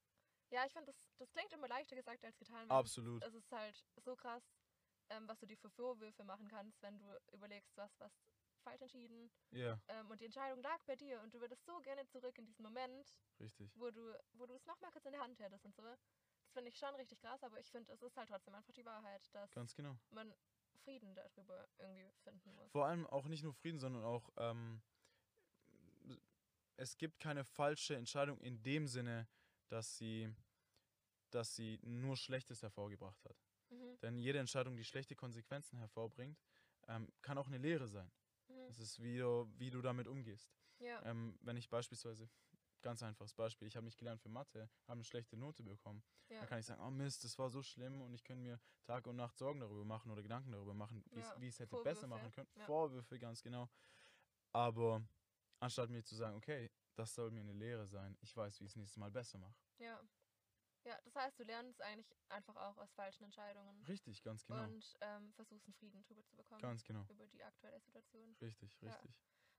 [0.50, 2.70] Ja, ich finde, das, das klingt immer leichter gesagt als getan.
[2.72, 3.22] Absolut.
[3.24, 4.44] Es ist halt so krass,
[5.10, 8.12] ähm, was du dir für Vorwürfe machen kannst, wenn du überlegst, was, was
[8.64, 12.06] falsch entschieden Ja, ähm, und die Entscheidung lag bei dir und du würdest so gerne
[12.08, 13.72] zurück in diesen Moment, richtig.
[13.76, 15.84] wo du, wo du es nochmal kurz in der Hand hättest und so.
[16.58, 18.84] Das finde ich schon richtig krass, aber ich finde, es ist halt trotzdem einfach die
[18.84, 19.96] Wahrheit, dass Ganz genau.
[20.10, 20.34] man
[20.84, 22.72] Frieden darüber irgendwie finden muss.
[22.72, 24.82] Vor allem auch nicht nur Frieden, sondern auch, ähm,
[26.76, 29.28] es gibt keine falsche Entscheidung in dem Sinne,
[29.68, 30.34] dass sie,
[31.30, 33.38] dass sie nur Schlechtes hervorgebracht hat.
[33.70, 34.00] Mhm.
[34.02, 36.42] Denn jede Entscheidung, die schlechte Konsequenzen hervorbringt,
[36.88, 38.12] ähm, kann auch eine Lehre sein.
[38.48, 38.66] Mhm.
[38.68, 40.52] Es ist, wie du, wie du damit umgehst.
[40.80, 41.06] Ja.
[41.06, 42.28] Ähm, wenn ich beispielsweise,
[42.88, 46.40] ganz einfaches Beispiel, ich habe nicht gelernt für Mathe, habe eine schlechte Note bekommen, ja.
[46.40, 49.06] dann kann ich sagen, oh Mist, das war so schlimm und ich kann mir Tag
[49.08, 51.76] und Nacht Sorgen darüber machen oder Gedanken darüber machen, wie Ja, es wie es hätte
[51.84, 52.50] besser Vorwürfe, machen können.
[52.56, 52.66] ja.
[52.66, 53.70] Vorwürfe, ganz genau.
[54.54, 55.06] Aber
[55.60, 58.72] anstatt mir zu sagen, okay, das soll mir eine Lehre sein, ich weiß, wie ich
[58.72, 59.56] es nächstes Mal besser mache.
[59.80, 60.02] Ja.
[60.86, 64.64] Ja, das heißt, du lernst eigentlich einfach auch aus falschen Entscheidungen Richtig, ganz genau.
[64.64, 66.62] und ähm, versuchst einen Frieden drüber zu bekommen.
[66.62, 67.04] Ganz genau.
[67.10, 68.38] Über die aktuelle Situation.
[68.40, 68.98] Richtig, Ja.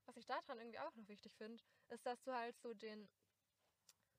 [0.09, 3.07] Was ich daran irgendwie auch noch wichtig finde, ist, dass du halt so den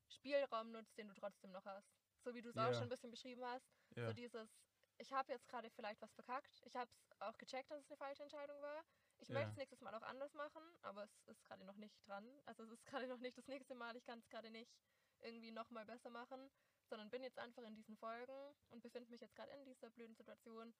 [0.08, 1.90] Spielraum nutzt, den du trotzdem noch hast.
[2.22, 2.74] So wie du es auch Ja.
[2.74, 3.66] schon ein bisschen beschrieben hast.
[3.96, 4.48] Ja, So dieses,
[4.98, 6.60] ich habe jetzt gerade vielleicht was verkackt.
[6.64, 8.84] Ich habe es auch gecheckt, dass es eine falsche Entscheidung war.
[9.18, 9.34] Ich Ja.
[9.34, 12.40] möchte es nächstes Mal auch anders machen, aber es ist gerade noch nicht dran.
[12.46, 13.96] Also es ist gerade noch nicht das nächste Mal.
[13.96, 14.72] Ich kann es gerade nicht
[15.22, 16.52] irgendwie nochmal besser machen,
[16.88, 20.14] sondern bin jetzt einfach in diesen Folgen und befinde mich jetzt gerade in dieser blöden
[20.14, 20.72] Situation.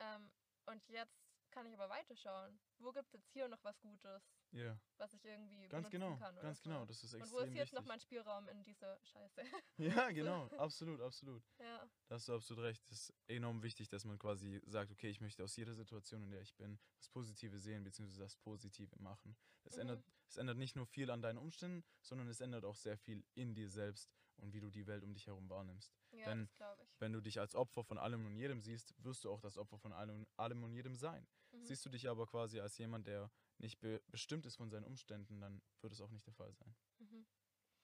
[0.00, 0.30] Ähm,
[0.66, 2.58] und jetzt kann ich aber weiterschauen.
[2.78, 6.16] Wo gibt es jetzt hier noch was Gutes, Ja, was ich irgendwie ganz benutzen genau,
[6.16, 6.34] kann?
[6.34, 6.70] Oder ganz so?
[6.70, 6.84] genau.
[6.86, 9.42] Das ist Und wo extrem ist jetzt noch mein Spielraum in dieser Scheiße?
[9.78, 11.42] Ja, genau, absolut, absolut.
[11.58, 11.88] ja.
[12.08, 12.82] Da hast du absolut recht.
[12.90, 16.30] Es ist enorm wichtig, dass man quasi sagt, okay, ich möchte aus jeder Situation, in
[16.30, 19.36] der ich bin, das Positive sehen, beziehungsweise das Positive machen.
[19.64, 19.82] Es, Mhm.
[19.82, 23.24] ändert, es ändert nicht nur viel an deinen Umständen, sondern es ändert auch sehr viel
[23.34, 24.10] in dir selbst
[24.40, 25.92] und wie du die Welt um dich herum wahrnimmst.
[26.12, 27.00] Ja, Wenn- das glaube ich.
[27.00, 29.78] Wenn du dich als Opfer von allem und jedem siehst, wirst du auch das Opfer
[29.78, 31.26] von allem, allem und jedem sein.
[31.52, 31.64] Mhm.
[31.66, 35.40] Siehst du dich aber quasi als jemand, der nicht be bestimmt ist von seinen Umständen,
[35.40, 36.74] dann wird es auch nicht der Fall sein.
[36.98, 37.26] Mhm.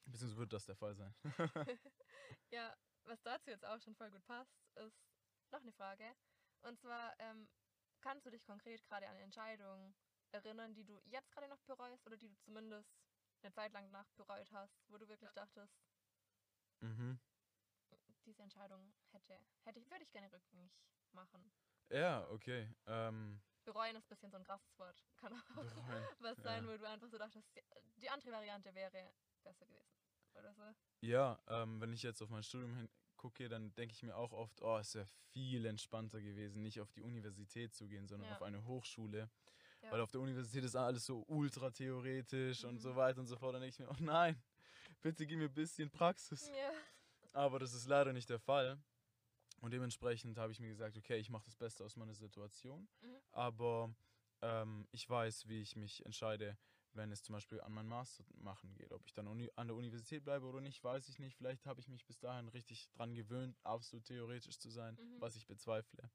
[0.07, 1.14] Beziehungsweise wird das der Fall sein.
[2.51, 4.97] Ja, was dazu jetzt auch schon voll gut passt, ist
[5.51, 6.14] noch eine Frage.
[6.62, 7.49] Und zwar, ähm,
[8.01, 9.95] kannst du dich konkret gerade an Entscheidungen
[10.33, 12.90] erinnern, die du jetzt gerade noch bereust oder die du zumindest
[13.42, 15.75] eine Zeit lang nach bereut hast, wo du wirklich dachtest,
[16.80, 17.18] mhm.
[18.24, 20.72] diese Entscheidung hätte, hätte ich, würde ich gerne rückgängig
[21.12, 21.50] machen.
[21.90, 22.68] Ja, okay.
[22.86, 25.04] Ähm, Bereuen ist ein bisschen so ein krasses Wort.
[25.16, 26.06] Kann auch bereuen.
[26.20, 26.72] was sein, ja.
[26.72, 27.48] wo du einfach so dachtest,
[27.96, 29.12] die, andere Variante wäre
[29.42, 29.96] besser gewesen.
[30.34, 30.62] Oder so.
[31.00, 34.60] Ja, ähm, wenn ich jetzt auf mein Studium gucke, dann denke ich mir auch oft,
[34.62, 38.36] oh, es wäre viel entspannter gewesen, nicht auf die Universität zu gehen, sondern Ja.
[38.36, 39.30] auf eine Hochschule.
[39.82, 39.90] Ja.
[39.90, 42.80] Weil auf der Universität ist alles so ultra theoretisch und Mhm.
[42.80, 43.54] so weiter und so fort.
[43.54, 44.40] Dann denke ich mir, oh nein,
[45.02, 46.48] bitte gib mir ein bisschen Praxis.
[46.48, 46.70] Ja.
[47.32, 48.78] Aber das ist leider nicht der Fall.
[49.61, 52.88] Und dementsprechend habe ich mir gesagt, okay, ich mache das Beste aus meiner Situation.
[53.00, 53.16] Mhm.
[53.32, 53.94] Aber
[54.42, 56.59] ähm, ich weiß, wie ich mich entscheide,
[56.92, 58.92] wenn es zum Beispiel an meinen Master machen geht.
[58.92, 61.37] Ob ich dann uni an der Universität bleibe oder nicht, weiß ich nicht.
[61.37, 65.20] Vielleicht habe ich mich bis dahin richtig dran gewöhnt, absolut theoretisch zu sein, Mhm.
[65.20, 66.11] was ich bezweifle.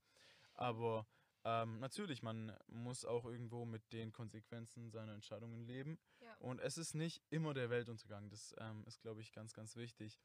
[0.53, 1.05] Aber
[1.43, 5.99] ähm, natürlich, man muss auch irgendwo mit den Konsequenzen seiner Entscheidungen leben.
[6.19, 6.35] Ja.
[6.37, 8.29] Und es ist nicht immer der Weltuntergang.
[8.29, 10.19] Das ähm, ist, glaube ich, ganz, ganz wichtig,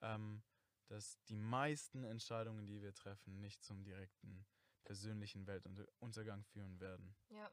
[0.00, 0.42] ähm,
[0.88, 4.46] dass die meisten Entscheidungen, die wir treffen, nicht zum direkten
[4.84, 7.14] persönlichen Weltuntergang führen werden.
[7.30, 7.50] Ja.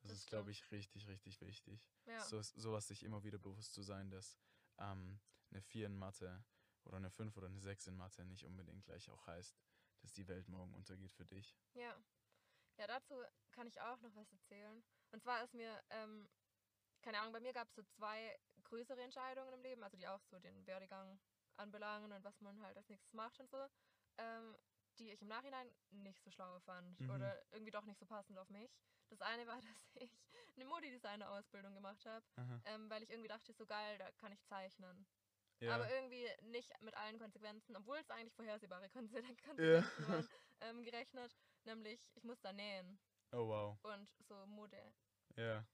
[0.00, 1.90] Das, Das ist, glaube ich, richtig, richtig wichtig.
[2.06, 2.20] Ja.
[2.24, 4.38] So, sowas sich immer wieder bewusst zu sein, dass
[4.78, 5.18] ähm,
[5.50, 6.44] eine 4 in Mathe
[6.84, 9.58] oder eine 5 oder eine 6 in Mathe nicht unbedingt gleich auch heißt,
[10.02, 11.56] dass die Welt morgen untergeht für dich.
[11.72, 11.96] Ja.
[12.78, 14.82] Ja, dazu kann ich auch noch was erzählen.
[15.12, 16.28] Und zwar ist mir, ähm,
[17.02, 20.20] keine Ahnung, bei mir gab es so zwei größere Entscheidungen im Leben, also die auch
[20.22, 21.20] so den Werdegang
[21.56, 23.66] anbelangen und was man halt als nächstes macht und so,
[24.18, 24.56] ähm,
[24.98, 27.10] die ich im Nachhinein nicht so schlau fand Mhm.
[27.10, 28.70] oder irgendwie doch nicht so passend auf mich.
[29.08, 30.10] Das eine war, dass ich
[30.56, 32.24] eine Modedesigner-Ausbildung gemacht habe,
[32.64, 35.06] ähm, weil ich irgendwie dachte, so geil, da kann ich zeichnen.
[35.60, 35.76] Ja.
[35.76, 40.08] Aber irgendwie nicht mit allen Konsequenzen, obwohl es eigentlich vorhersehbare Konse- Konsequenzen Ja.
[40.08, 40.28] waren,
[40.60, 41.36] ähm, gerechnet.
[41.64, 43.00] Nämlich, ich muss da nähen
[43.32, 43.78] oh wow.
[43.82, 44.94] und so Modezeug
[45.36, 45.66] Ja.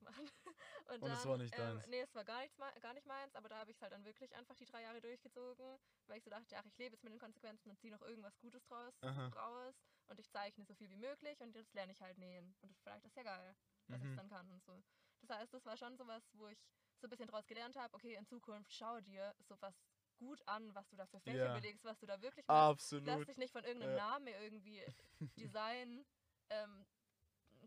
[0.00, 0.30] machen.
[0.88, 1.86] Und, Und es war nicht ähm, deins?
[1.86, 4.04] Nee, es war gar, nichts, gar nicht meins, aber da habe ich es halt dann
[4.04, 7.12] wirklich einfach die drei Jahre durchgezogen, weil ich so dachte, ach, ich lebe jetzt mit
[7.12, 9.30] den Konsequenzen und ziehe noch irgendwas Gutes draus Aha.
[9.34, 9.74] raus
[10.06, 12.56] und ich zeichne so viel wie möglich und jetzt lerne ich halt nähen.
[12.62, 13.54] Und vielleicht ist ja geil,
[13.90, 14.10] dass ich Mhm.
[14.10, 14.82] es dann kann und so.
[15.20, 18.14] Das heißt, das war schon sowas, wo ich so ein bisschen draus gelernt habe, okay,
[18.14, 19.91] in Zukunft schau dir sowas
[20.22, 21.54] gut an, was du da für Fächer Ja.
[21.54, 22.92] belegst, was du da wirklich machst.
[22.92, 23.28] Lass Absolut.
[23.28, 24.10] dich nicht von irgendeinem Ja.
[24.10, 24.82] Namen irgendwie
[25.36, 26.04] Design,
[26.50, 26.86] ähm,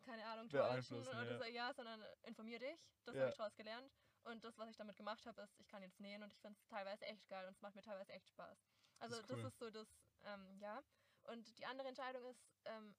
[0.04, 1.38] keine Ahnung, täuschen oder ja.
[1.38, 2.80] so, ja, sondern informier dich.
[3.06, 3.22] Das Ja.
[3.22, 3.92] habe ich daraus gelernt.
[4.24, 6.58] Und das, was ich damit gemacht habe, ist, ich kann jetzt nähen und ich finde
[6.60, 8.58] es teilweise echt geil und es macht mir teilweise echt Spaß.
[9.00, 9.46] Also ist das cool.
[9.48, 9.88] ist so das,
[10.24, 10.82] ähm, ja.
[11.26, 12.96] Und die andere Entscheidung ist ähm,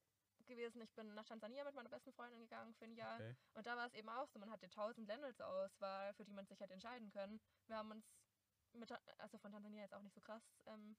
[0.47, 3.17] gewesen, ich bin nach Tansania mit meiner besten Freundin gegangen für ein Jahr.
[3.17, 3.35] Okay.
[3.55, 6.33] Und da war es eben auch so, man hatte tausend Länder zur Auswahl, für die
[6.33, 7.41] man sich hätte entscheiden können.
[7.67, 8.07] Wir haben uns
[8.73, 10.97] mit, also von Tansania jetzt auch nicht so krass, ähm,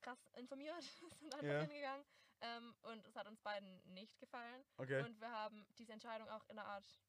[0.00, 0.82] krass informiert,
[1.20, 1.60] sind einfach Ja.
[1.60, 2.04] hingegangen.
[2.40, 4.64] Ähm, und es hat uns beiden nicht gefallen.
[4.78, 5.04] Okay.
[5.04, 7.00] Und wir haben diese Entscheidung auch in einer Art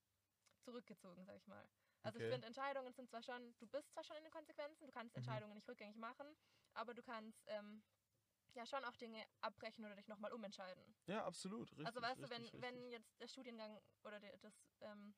[0.60, 1.68] zurückgezogen, sag ich mal.
[2.04, 2.32] Also ich Okay.
[2.34, 5.18] finde, Entscheidungen sind zwar schon, du bist zwar schon in den Konsequenzen, du kannst Mhm.
[5.18, 6.36] Entscheidungen nicht rückgängig machen,
[6.74, 7.84] aber du kannst ähm,
[8.54, 10.96] ja schon auch Dinge abbrechen oder dich nochmal umentscheiden.
[11.08, 11.72] Ja, absolut.
[11.78, 12.92] Richtig, also weißt du, wenn, richtig, wenn richtig.
[12.92, 15.16] jetzt der Studiengang oder der, das, ähm,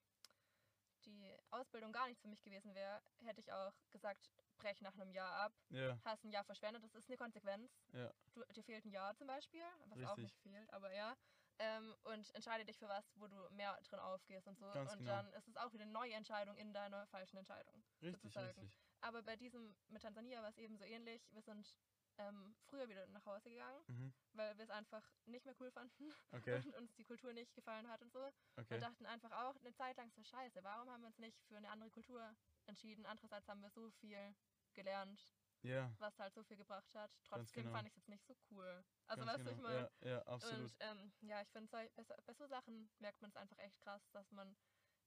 [1.05, 5.11] die Ausbildung gar nichts für mich gewesen wäre, hätte ich auch gesagt, brech nach einem
[5.11, 7.71] Jahr ab, Ja, hast ein Jahr verschwendet, das ist eine Konsequenz.
[7.93, 8.11] Ja.
[8.33, 10.23] Du, dir fehlt ein Jahr zum Beispiel, was auch Richtig.
[10.23, 11.15] nicht fehlt, aber ja.
[11.57, 14.69] Ähm, und entscheide dich für was, wo du mehr drin aufgehst und so.
[14.71, 15.11] Ganz und genau.
[15.11, 17.81] dann ist es auch wieder eine neue Entscheidung in deiner falschen Entscheidung.
[18.01, 18.47] richtig, sozusagen.
[18.47, 18.71] richtig.
[19.01, 21.21] Aber bei diesem mit Tansania war es eben so ähnlich.
[21.31, 21.77] Wir sind
[22.17, 24.13] ähm, früher wieder nach Hause gegangen, Mhm.
[24.33, 27.87] weil wir es einfach nicht mehr cool fanden Okay, und uns die Kultur nicht gefallen
[27.89, 28.31] hat und so.
[28.57, 28.75] okay.
[28.75, 31.57] Und dachten einfach auch eine Zeit lang so scheiße, warum haben wir uns nicht für
[31.57, 32.35] eine andere Kultur
[32.67, 33.05] entschieden?
[33.05, 34.35] Andererseits haben wir so viel
[34.73, 35.21] gelernt,
[35.63, 37.11] Ja, was halt so viel gebracht hat.
[37.23, 37.75] Trotzdem genau.
[37.75, 38.83] fand ich es jetzt nicht so cool.
[39.07, 39.69] Also ganz weißt du, ich genau.
[39.69, 39.89] meine.
[40.01, 40.71] Ja, ja, absolut.
[40.71, 43.79] Und ähm, ja, ich finde, bei, so- bei so Sachen merkt man es einfach echt
[43.81, 44.55] krass, dass man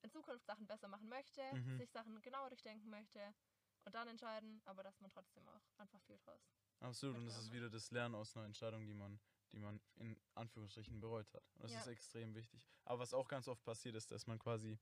[0.02, 1.78] in Zukunft Sachen besser machen möchte, Mhm.
[1.78, 3.34] sich Sachen genauer durchdenken möchte
[3.84, 6.40] und dann entscheiden, aber dass man trotzdem auch einfach viel draus.
[6.80, 9.18] Absolut, und das ist wieder das Lernen aus einer Entscheidung, die man
[9.52, 11.42] die man in Anführungsstrichen bereut hat.
[11.54, 11.80] Und das Ja.
[11.80, 12.68] ist extrem wichtig.
[12.84, 14.78] Aber was auch ganz oft passiert ist, dass man quasi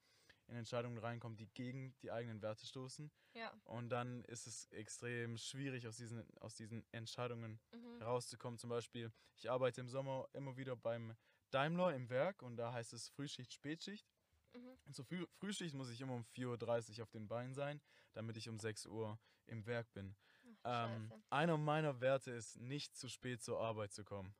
[0.49, 3.11] in Entscheidungen reinkommt, die gegen die eigenen Werte stoßen.
[3.35, 3.53] Ja.
[3.65, 8.03] Und dann ist es extrem schwierig, aus diesen, aus diesen Entscheidungen Mhm.
[8.03, 8.59] rauszukommen.
[8.59, 11.17] Zum Beispiel, ich arbeite im Sommer immer wieder beim
[11.51, 14.09] Daimler im Werk und da heißt es Frühschicht, Spätschicht.
[14.57, 14.93] Mhm.
[14.93, 17.81] Zur Früh Frühschicht muss ich immer um 4.30 Uhr auf den Beinen sein,
[18.13, 20.17] damit ich um 6 Uhr im Werk bin.
[20.63, 24.35] Ach, Ähm, einer meiner Werte ist, nicht zu spät zur Arbeit zu kommen.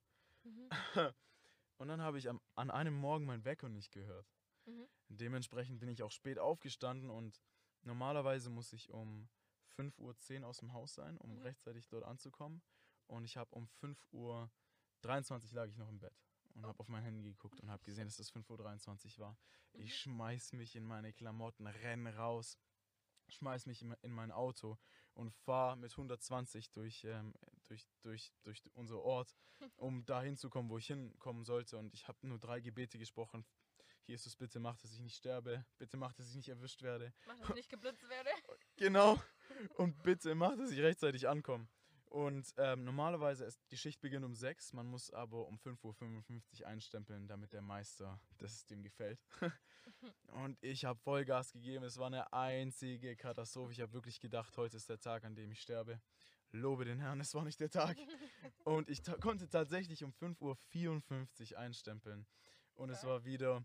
[0.45, 0.69] Mhm.
[1.79, 4.27] Und dann habe ich am, an einem Morgen mein Wecker nicht gehört.
[4.65, 4.89] Mhm.
[5.09, 7.41] Dementsprechend bin ich auch spät aufgestanden und
[7.83, 9.29] normalerweise muss ich um
[9.79, 11.43] 5.10 Uhr aus dem Haus sein, um Mhm.
[11.43, 12.63] rechtzeitig dort anzukommen.
[13.07, 14.51] Und ich habe um 5.23 Uhr
[15.53, 16.17] lag ich noch im Bett
[16.57, 19.39] und habe auf mein Handy geguckt und habe gesehen, dass es 5.23 Uhr war.
[19.73, 19.81] Mhm.
[19.81, 22.59] Ich schmeiß mich in meine Klamotten, renn raus,
[23.29, 24.79] schmeiß mich in in mein Auto
[25.15, 29.35] und fahre mit 120 durch, ähm, durch, durch, durch unser Ort,
[29.77, 31.79] um da hinzukommen, wo ich hinkommen sollte.
[31.79, 33.45] Und ich habe nur drei Gebete gesprochen.
[34.05, 35.65] Jesus, bitte mach, dass ich nicht sterbe.
[35.79, 37.13] Bitte mach, dass ich nicht erwischt werde.
[37.27, 38.31] Mach, dass ich nicht geblitzt werde.
[38.79, 39.19] Genau.
[39.77, 41.67] Und bitte mach, dass ich rechtzeitig ankomme.
[42.17, 46.67] Und ähm, normalerweise ist die Schicht beginnt um 6, man muss aber um 5.55 Uhr
[46.67, 49.21] einstempeln, damit der Meister das dem gefällt.
[50.29, 51.85] Und ich habe Vollgas gegeben.
[51.85, 53.73] Es war eine einzige Katastrophe.
[53.73, 56.01] Ich habe wirklich gedacht, heute ist der Tag, an dem ich sterbe.
[56.53, 57.99] Lobe den Herrn, es war nicht der Tag.
[58.65, 62.27] Und ich ta konnte tatsächlich um 5.54 Uhr einstempeln.
[62.77, 63.09] Und es Okay.
[63.09, 63.63] war wieder,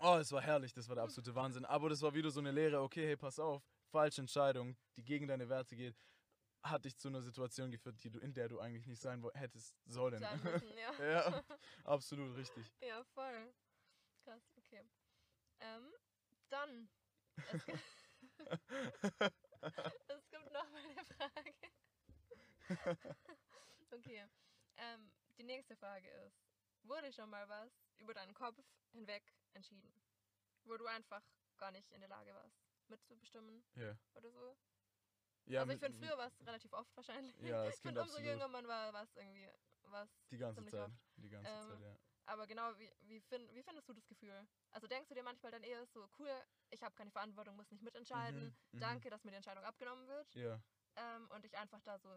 [0.00, 1.64] oh, es war herrlich, das war der absolute Wahnsinn.
[1.64, 5.26] Aber das war wieder so eine Lehre, okay, hey, pass auf, falsche Entscheidung, die gegen
[5.28, 5.96] deine Werte geht,
[6.62, 9.74] hat dich zu einer Situation geführt, die du, in der du eigentlich nicht sein hättest
[9.86, 10.18] sollen.
[10.18, 10.92] Sein müssen, ja.
[11.04, 11.44] ja,
[11.84, 12.70] absolut richtig.
[12.80, 13.52] Ja, voll.
[14.24, 14.84] Krass, okay.
[15.60, 15.92] Ähm,
[16.48, 16.88] dann.
[17.52, 17.78] Es gibt,
[20.08, 21.54] es gibt noch mal eine Frage.
[23.92, 24.26] okay.
[24.76, 26.42] Ähm, die nächste Frage ist:
[26.82, 28.58] Wurde schon mal was über deinen Kopf
[28.92, 29.22] hinweg
[29.54, 29.92] entschieden?
[30.64, 31.22] Wo du einfach
[31.56, 33.96] gar nicht in der Lage warst, mitzubestimmen Ja.
[34.14, 34.56] oder so?
[35.52, 37.34] Ja also, ich finde, früher war es relativ oft wahrscheinlich.
[37.42, 39.48] Ja, es finde, umso jünger man war, war es irgendwie
[39.84, 40.88] was Die ganze Zeit.
[40.88, 40.94] oft.
[41.16, 41.96] Die ganze Ähm, Zeit, ja.
[42.26, 44.46] Aber genau, wie, wie, find, wie findest du das Gefühl?
[44.70, 46.30] Also denkst du dir manchmal dann eher so, cool,
[46.70, 48.80] ich habe keine Verantwortung, muss nicht mitentscheiden, Mhm, mhm.
[48.80, 50.60] danke, dass mir die Entscheidung abgenommen wird Ja.
[50.96, 52.08] ähm, und ich einfach da so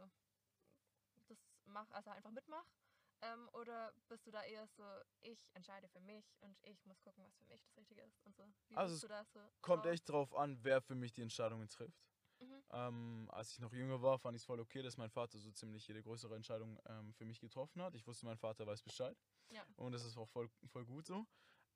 [1.27, 2.65] das mach, also einfach mitmach?
[3.21, 4.83] Ähm, oder bist du da eher so,
[5.21, 8.35] ich entscheide für mich und ich muss gucken, was für mich das Richtige ist und
[8.35, 8.43] so?
[8.67, 9.39] Wie Also bist du da so?
[9.61, 9.93] Kommt drauf?
[9.93, 12.12] echt drauf an, wer für mich die Entscheidungen trifft.
[12.73, 15.51] Ähm, als ich noch jünger war, fand ich es voll okay, dass mein Vater so
[15.51, 17.93] ziemlich jede größere Entscheidung ähm, für mich getroffen hat.
[17.93, 19.15] Ich wusste, mein Vater weiß Bescheid.
[19.49, 19.63] Ja.
[19.75, 21.27] Und das ist auch voll, voll gut so.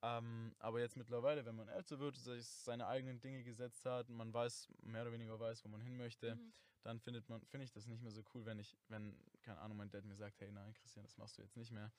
[0.02, 4.32] Ähm, aber jetzt mittlerweile, wenn man älter wird, sich seine eigenen Dinge gesetzt hat, man
[4.32, 6.52] weiß, mehr oder weniger weiß, wo man hin möchte, Mhm.
[6.82, 9.76] dann findet man, finde ich das nicht mehr so cool, wenn ich, wenn, keine Ahnung,
[9.76, 11.92] mein Dad mir sagt, hey nein, Christian, das machst du jetzt nicht mehr.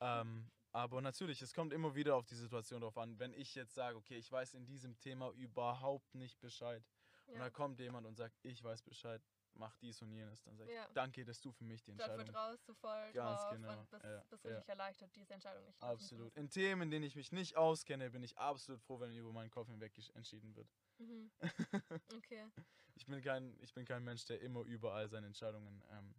[0.00, 3.18] Ähm, aber natürlich, es kommt immer wieder auf die Situation drauf an.
[3.18, 6.84] Wenn ich jetzt sage, okay, ich weiß in diesem Thema überhaupt nicht Bescheid,
[7.26, 7.40] und Ja.
[7.40, 9.22] da kommt jemand und sagt, ich weiß Bescheid,
[9.54, 10.88] mach dies und jenes, dann sage ich, Ja.
[10.92, 14.04] danke, dass du für mich die Entscheidung vertraust du voll Ganz drauf genau, und bist,
[14.04, 14.50] ja, bist ja.
[14.50, 16.36] richtig erleichtert, diese Entscheidung nicht Absolut.
[16.36, 19.50] In Themen, in denen ich mich nicht auskenne, bin ich absolut froh, wenn über meinen
[19.50, 20.68] Kopf hinweg entschieden wird.
[20.98, 21.30] Mhm.
[22.14, 22.46] Okay.
[22.94, 26.14] Ich bin kein, ich bin kein Mensch, der immer überall seine Entscheidungen ähm,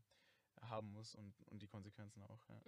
[0.61, 2.47] haben muss und, und die Konsequenzen auch.
[2.49, 2.61] Ja.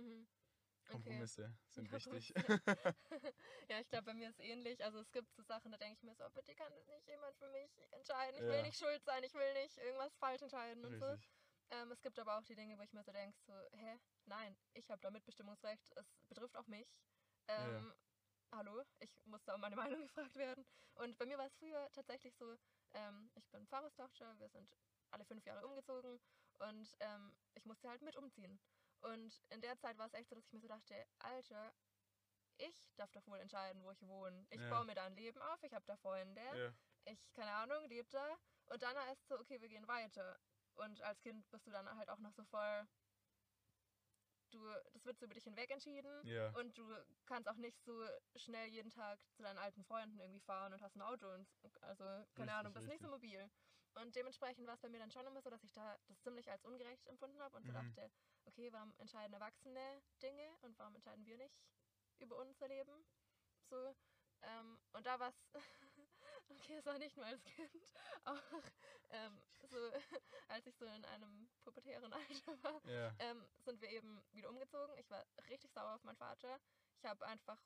[0.90, 0.96] Mhm.
[0.96, 1.20] Okay.
[1.20, 2.34] Kompromisse sind wichtig.
[2.34, 2.96] Kompromisse.
[3.70, 4.84] ja, ich glaube, bei mir ist es ähnlich.
[4.84, 7.38] Also es gibt so Sachen, da denke ich mir so, bitte kann das nicht jemand
[7.38, 8.36] für mich entscheiden.
[8.36, 8.62] Ich will Ja.
[8.64, 11.06] nicht schuld sein, ich will nicht irgendwas falsch entscheiden und so.
[11.06, 11.30] Richtig.
[11.72, 14.58] Ähm, es gibt aber auch die Dinge, wo ich mir so denke, so, hä, nein,
[14.74, 16.88] ich habe da Mitbestimmungsrecht, es betrifft auch mich.
[17.48, 17.94] Ähm,
[18.52, 20.66] Hallo, ich muss da um meine Meinung gefragt werden.
[20.96, 22.58] Und bei mir war es früher tatsächlich so,
[22.94, 24.76] ähm, ich bin Pfarrerstochter, wir sind
[25.12, 26.20] alle fünf Jahre umgezogen
[26.60, 28.60] und ähm, ich musste halt mit umziehen.
[29.02, 31.74] Und in der Zeit war es echt so, dass ich mir so dachte, Alter,
[32.58, 34.46] ich darf doch wohl entscheiden, wo ich wohne.
[34.50, 34.70] Ich Ja.
[34.70, 36.74] baue mir da ein Leben auf, ich habe da Freunde, Ja.
[37.06, 38.38] ich, keine Ahnung, lebe da.
[38.66, 40.40] Und dann heißt es so, okay, wir gehen weiter.
[40.76, 42.88] Und als Kind bist du dann halt auch noch so voll,
[44.52, 44.60] du,
[44.94, 46.26] das wird so über dich hinweg entschieden.
[46.26, 46.50] Ja.
[46.52, 46.84] Und du
[47.26, 50.96] kannst auch nicht so schnell jeden Tag zu deinen alten Freunden irgendwie fahren und hast
[50.96, 51.48] ein Auto und
[51.82, 53.32] also keine Richtig, Ahnung, bist nicht so richtig.
[53.32, 53.50] mobil.
[53.96, 56.50] Und dementsprechend war es bei mir dann schon immer so, dass ich da das ziemlich
[56.50, 57.76] als ungerecht empfunden habe und so Mhm.
[57.76, 58.12] dachte,
[58.46, 61.60] okay, warum entscheiden Erwachsene Dinge und warum entscheiden wir nicht
[62.20, 63.06] über unser Leben?
[63.70, 63.96] So.
[64.42, 65.36] Ähm, und da war es,
[66.50, 67.72] okay, es war nicht nur als Kind,
[68.24, 68.42] auch
[69.10, 69.92] ähm, so,
[70.48, 73.14] als ich so in einem pubertären Alter war, Ja.
[73.20, 74.98] ähm, sind wir eben wieder umgezogen.
[74.98, 76.60] Ich war richtig sauer auf meinen Vater.
[76.96, 77.60] Ich habe einfach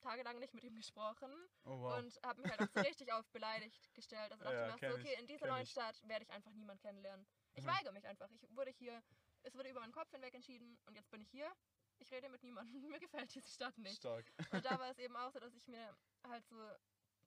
[0.00, 1.32] tagelang nicht mit ihm gesprochen
[1.64, 1.98] Oh wow.
[1.98, 4.32] und habe mich halt auch so richtig auf beleidigt gestellt.
[4.32, 5.70] Also dachte Ja, ich mir so, okay, ich, in dieser neuen ich.
[5.70, 7.26] Stadt werde ich einfach niemand kennenlernen.
[7.54, 7.68] Ich Mhm.
[7.68, 8.30] weigere mich einfach.
[8.30, 9.02] Ich wurde hier,
[9.42, 11.50] es wurde über meinen Kopf hinweg entschieden und jetzt bin ich hier
[11.98, 13.96] ich rede mit niemandem, mir gefällt diese Stadt nicht.
[13.96, 14.26] Stark.
[14.50, 16.56] Und da war es eben auch so, dass ich mir halt so,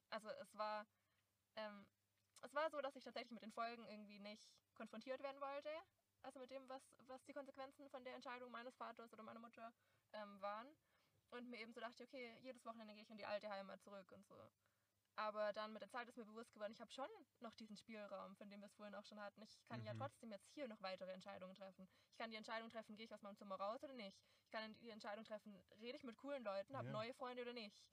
[0.09, 0.85] also es war,
[1.55, 1.87] ähm,
[2.41, 5.69] es war so, dass ich tatsächlich mit den Folgen irgendwie nicht konfrontiert werden wollte.
[6.21, 9.73] Also mit dem, was, was die Konsequenzen von der Entscheidung meines Vaters oder meiner Mutter
[10.13, 10.67] ähm, waren.
[11.31, 14.11] Und mir eben so dachte, okay, jedes Wochenende gehe ich in die alte Heimat zurück
[14.11, 14.35] und so.
[15.15, 17.09] Aber dann mit der Zeit ist mir bewusst geworden, ich habe schon
[17.41, 19.41] noch diesen Spielraum, von dem wir es vorhin auch schon hatten.
[19.41, 19.97] Ich kann ja Mhm.
[19.99, 21.87] trotzdem jetzt hier noch weitere Entscheidungen treffen.
[22.11, 24.17] Ich kann die Entscheidung treffen, gehe ich aus meinem Zimmer raus oder nicht.
[24.45, 26.93] Ich kann die Entscheidung treffen, rede ich mit coolen Leuten, habe Ja.
[26.93, 27.83] neue Freunde oder nicht.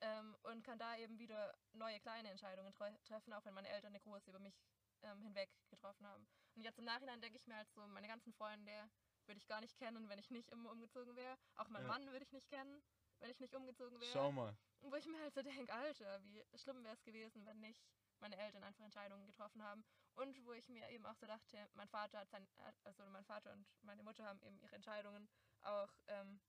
[0.00, 3.88] Ähm, und kann da eben wieder neue kleine Entscheidungen tre treffen, auch wenn meine Eltern
[3.88, 4.62] eine große über mich
[5.02, 6.28] ähm, hinweg getroffen haben.
[6.54, 8.88] Und jetzt im Nachhinein denke ich mir halt so, meine ganzen Freunde
[9.28, 11.36] würde ich gar nicht kennen, wenn ich nicht immer umgezogen wäre.
[11.56, 11.88] Auch meinen Ja.
[11.88, 12.82] Mann würde ich nicht kennen,
[13.20, 14.12] wenn ich nicht umgezogen wäre.
[14.12, 14.56] Schau mal.
[14.80, 17.84] Wo ich mir halt so denke, Alter, wie schlimm wäre es gewesen, wenn nicht
[18.20, 19.84] meine Eltern einfach Entscheidungen getroffen haben.
[20.14, 22.48] Und wo ich mir eben auch so dachte, mein Vater hat sein,
[22.84, 25.28] also mein Vater und meine Mutter haben eben ihre Entscheidungen
[25.62, 26.40] auch ähm,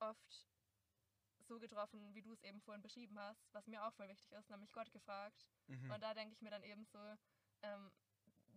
[0.00, 0.46] oft
[1.38, 4.50] so getroffen, wie du es eben vorhin beschrieben hast, was mir auch voll wichtig ist,
[4.50, 5.46] nämlich Gott gefragt.
[5.66, 5.90] Mhm.
[5.90, 6.98] Und da denke ich mir dann eben so,
[7.62, 7.92] ähm,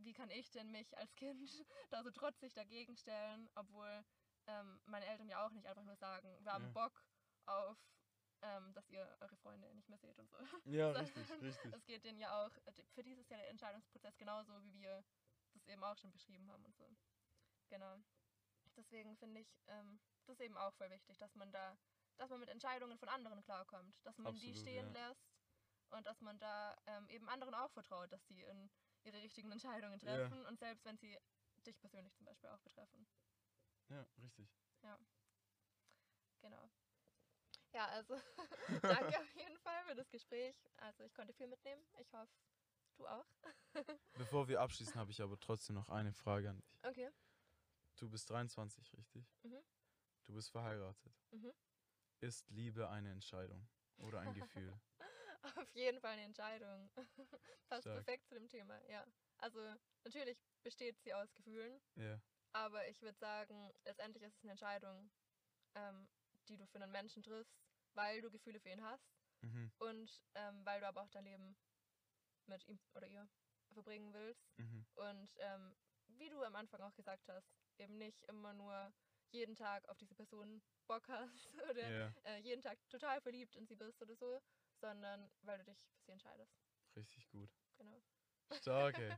[0.06, 1.50] wie kann ich denn mich als Kind
[1.90, 4.04] da so trotzig dagegen stellen, obwohl
[4.48, 6.72] ähm, meine Eltern ja auch nicht einfach nur sagen, wir haben Ja.
[6.72, 7.06] Bock
[7.46, 7.78] auf,
[8.42, 10.38] ähm, dass ihr eure Freunde nicht mehr seht und so.
[10.66, 11.74] Ja, richtig, richtig.
[11.74, 15.04] Es geht denen ja auch, äh, für die ist ja der Entscheidungsprozess genauso, wie wir
[15.54, 16.90] das eben auch schon beschrieben haben und so.
[17.70, 17.98] Genau.
[18.76, 21.78] Deswegen finde ich ähm, das eben auch voll wichtig, dass man da,
[22.18, 25.10] dass man mit Entscheidungen von anderen klarkommt, dass man die Absolut, stehen ja.
[25.10, 25.32] lässt
[25.92, 28.70] und dass man da ähm, eben anderen auch vertraut, dass sie in
[29.06, 30.18] ihre richtigen Entscheidungen Ja.
[30.18, 31.18] treffen und selbst wenn sie
[31.66, 33.06] dich persönlich zum Beispiel auch betreffen.
[33.90, 34.50] Ja, richtig.
[36.44, 36.70] Genau.
[37.72, 38.16] Ja, also
[38.84, 40.56] danke auf jeden Fall für das Gespräch.
[40.78, 41.82] Also ich konnte viel mitnehmen.
[42.00, 42.32] Ich hoffe,
[42.98, 43.26] du auch.
[44.14, 46.84] Bevor wir abschließen, habe ich aber trotzdem noch eine Frage an dich.
[46.84, 47.10] Okay.
[47.96, 49.26] Du bist 23, richtig?
[49.44, 49.64] Mhm.
[50.26, 51.14] Du bist verheiratet.
[51.32, 51.54] Mhm.
[52.20, 54.80] Ist Liebe eine Entscheidung oder ein Gefühl?
[55.58, 56.90] Auf jeden Fall eine Entscheidung.
[57.70, 58.06] Passt Stark.
[58.06, 59.06] perfekt zu dem Thema, ja.
[59.38, 59.60] Also
[60.04, 62.22] natürlich besteht sie aus Gefühlen, ja.
[62.54, 65.12] aber ich würde sagen, letztendlich ist es eine Entscheidung,
[65.76, 66.08] ähm,
[66.48, 69.72] die du für einen Menschen triffst, weil du Gefühle für ihn hast Mhm.
[69.80, 71.58] und ähm, weil du aber auch dein Leben
[72.48, 73.28] mit ihm oder ihr
[73.74, 74.48] verbringen willst.
[74.58, 74.86] Mhm.
[74.96, 75.76] Und ähm,
[76.08, 78.94] wie du am Anfang auch gesagt hast, eben nicht immer nur
[79.32, 83.66] jeden Tag auf diese Person Bock hast oder Ja, äh, jeden Tag total verliebt in
[83.66, 84.42] sie bist oder so,
[84.84, 86.54] sondern weil du dich für sie entscheidest.
[86.98, 87.50] richtig gut.
[87.78, 88.02] Genau.
[88.52, 89.16] Stark, ey.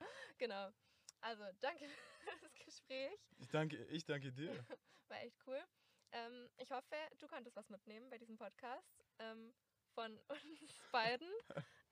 [0.38, 0.72] Genau.
[1.20, 1.88] Also danke
[2.18, 3.16] für das Gespräch.
[3.38, 4.50] Ich danke, ich danke dir.
[5.08, 5.62] War echt cool.
[6.10, 9.54] Ähm, ich hoffe, du konntest was mitnehmen bei diesem Podcast ähm,
[9.94, 11.30] von uns beiden.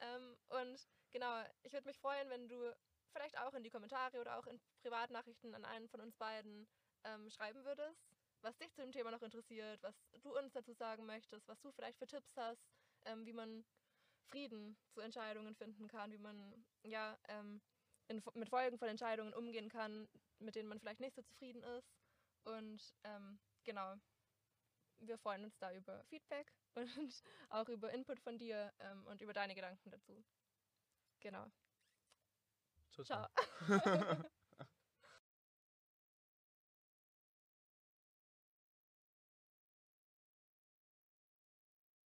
[0.00, 2.74] ähm, und genau, ich würde mich freuen, wenn du
[3.12, 6.66] vielleicht auch in die Kommentare oder auch in Privatnachrichten an einen von uns beiden
[7.04, 8.02] ähm, schreiben würdest,
[8.40, 11.70] was dich zu dem Thema noch interessiert, was du uns dazu sagen möchtest, was du
[11.70, 12.66] vielleicht für Tipps hast,
[13.06, 13.64] ähm, wie man
[14.30, 17.60] Frieden zu Entscheidungen finden kann, wie man ja ähm,
[18.08, 21.92] in, mit Folgen von Entscheidungen umgehen kann, mit denen man vielleicht nicht so zufrieden ist.
[22.44, 23.94] Und ähm, genau,
[25.00, 29.32] wir freuen uns da über Feedback und auch über Input von dir ähm, und über
[29.32, 30.24] deine Gedanken dazu.
[31.20, 31.50] Genau.
[32.92, 33.26] Ciao, ciao.
[33.66, 34.24] Ciao.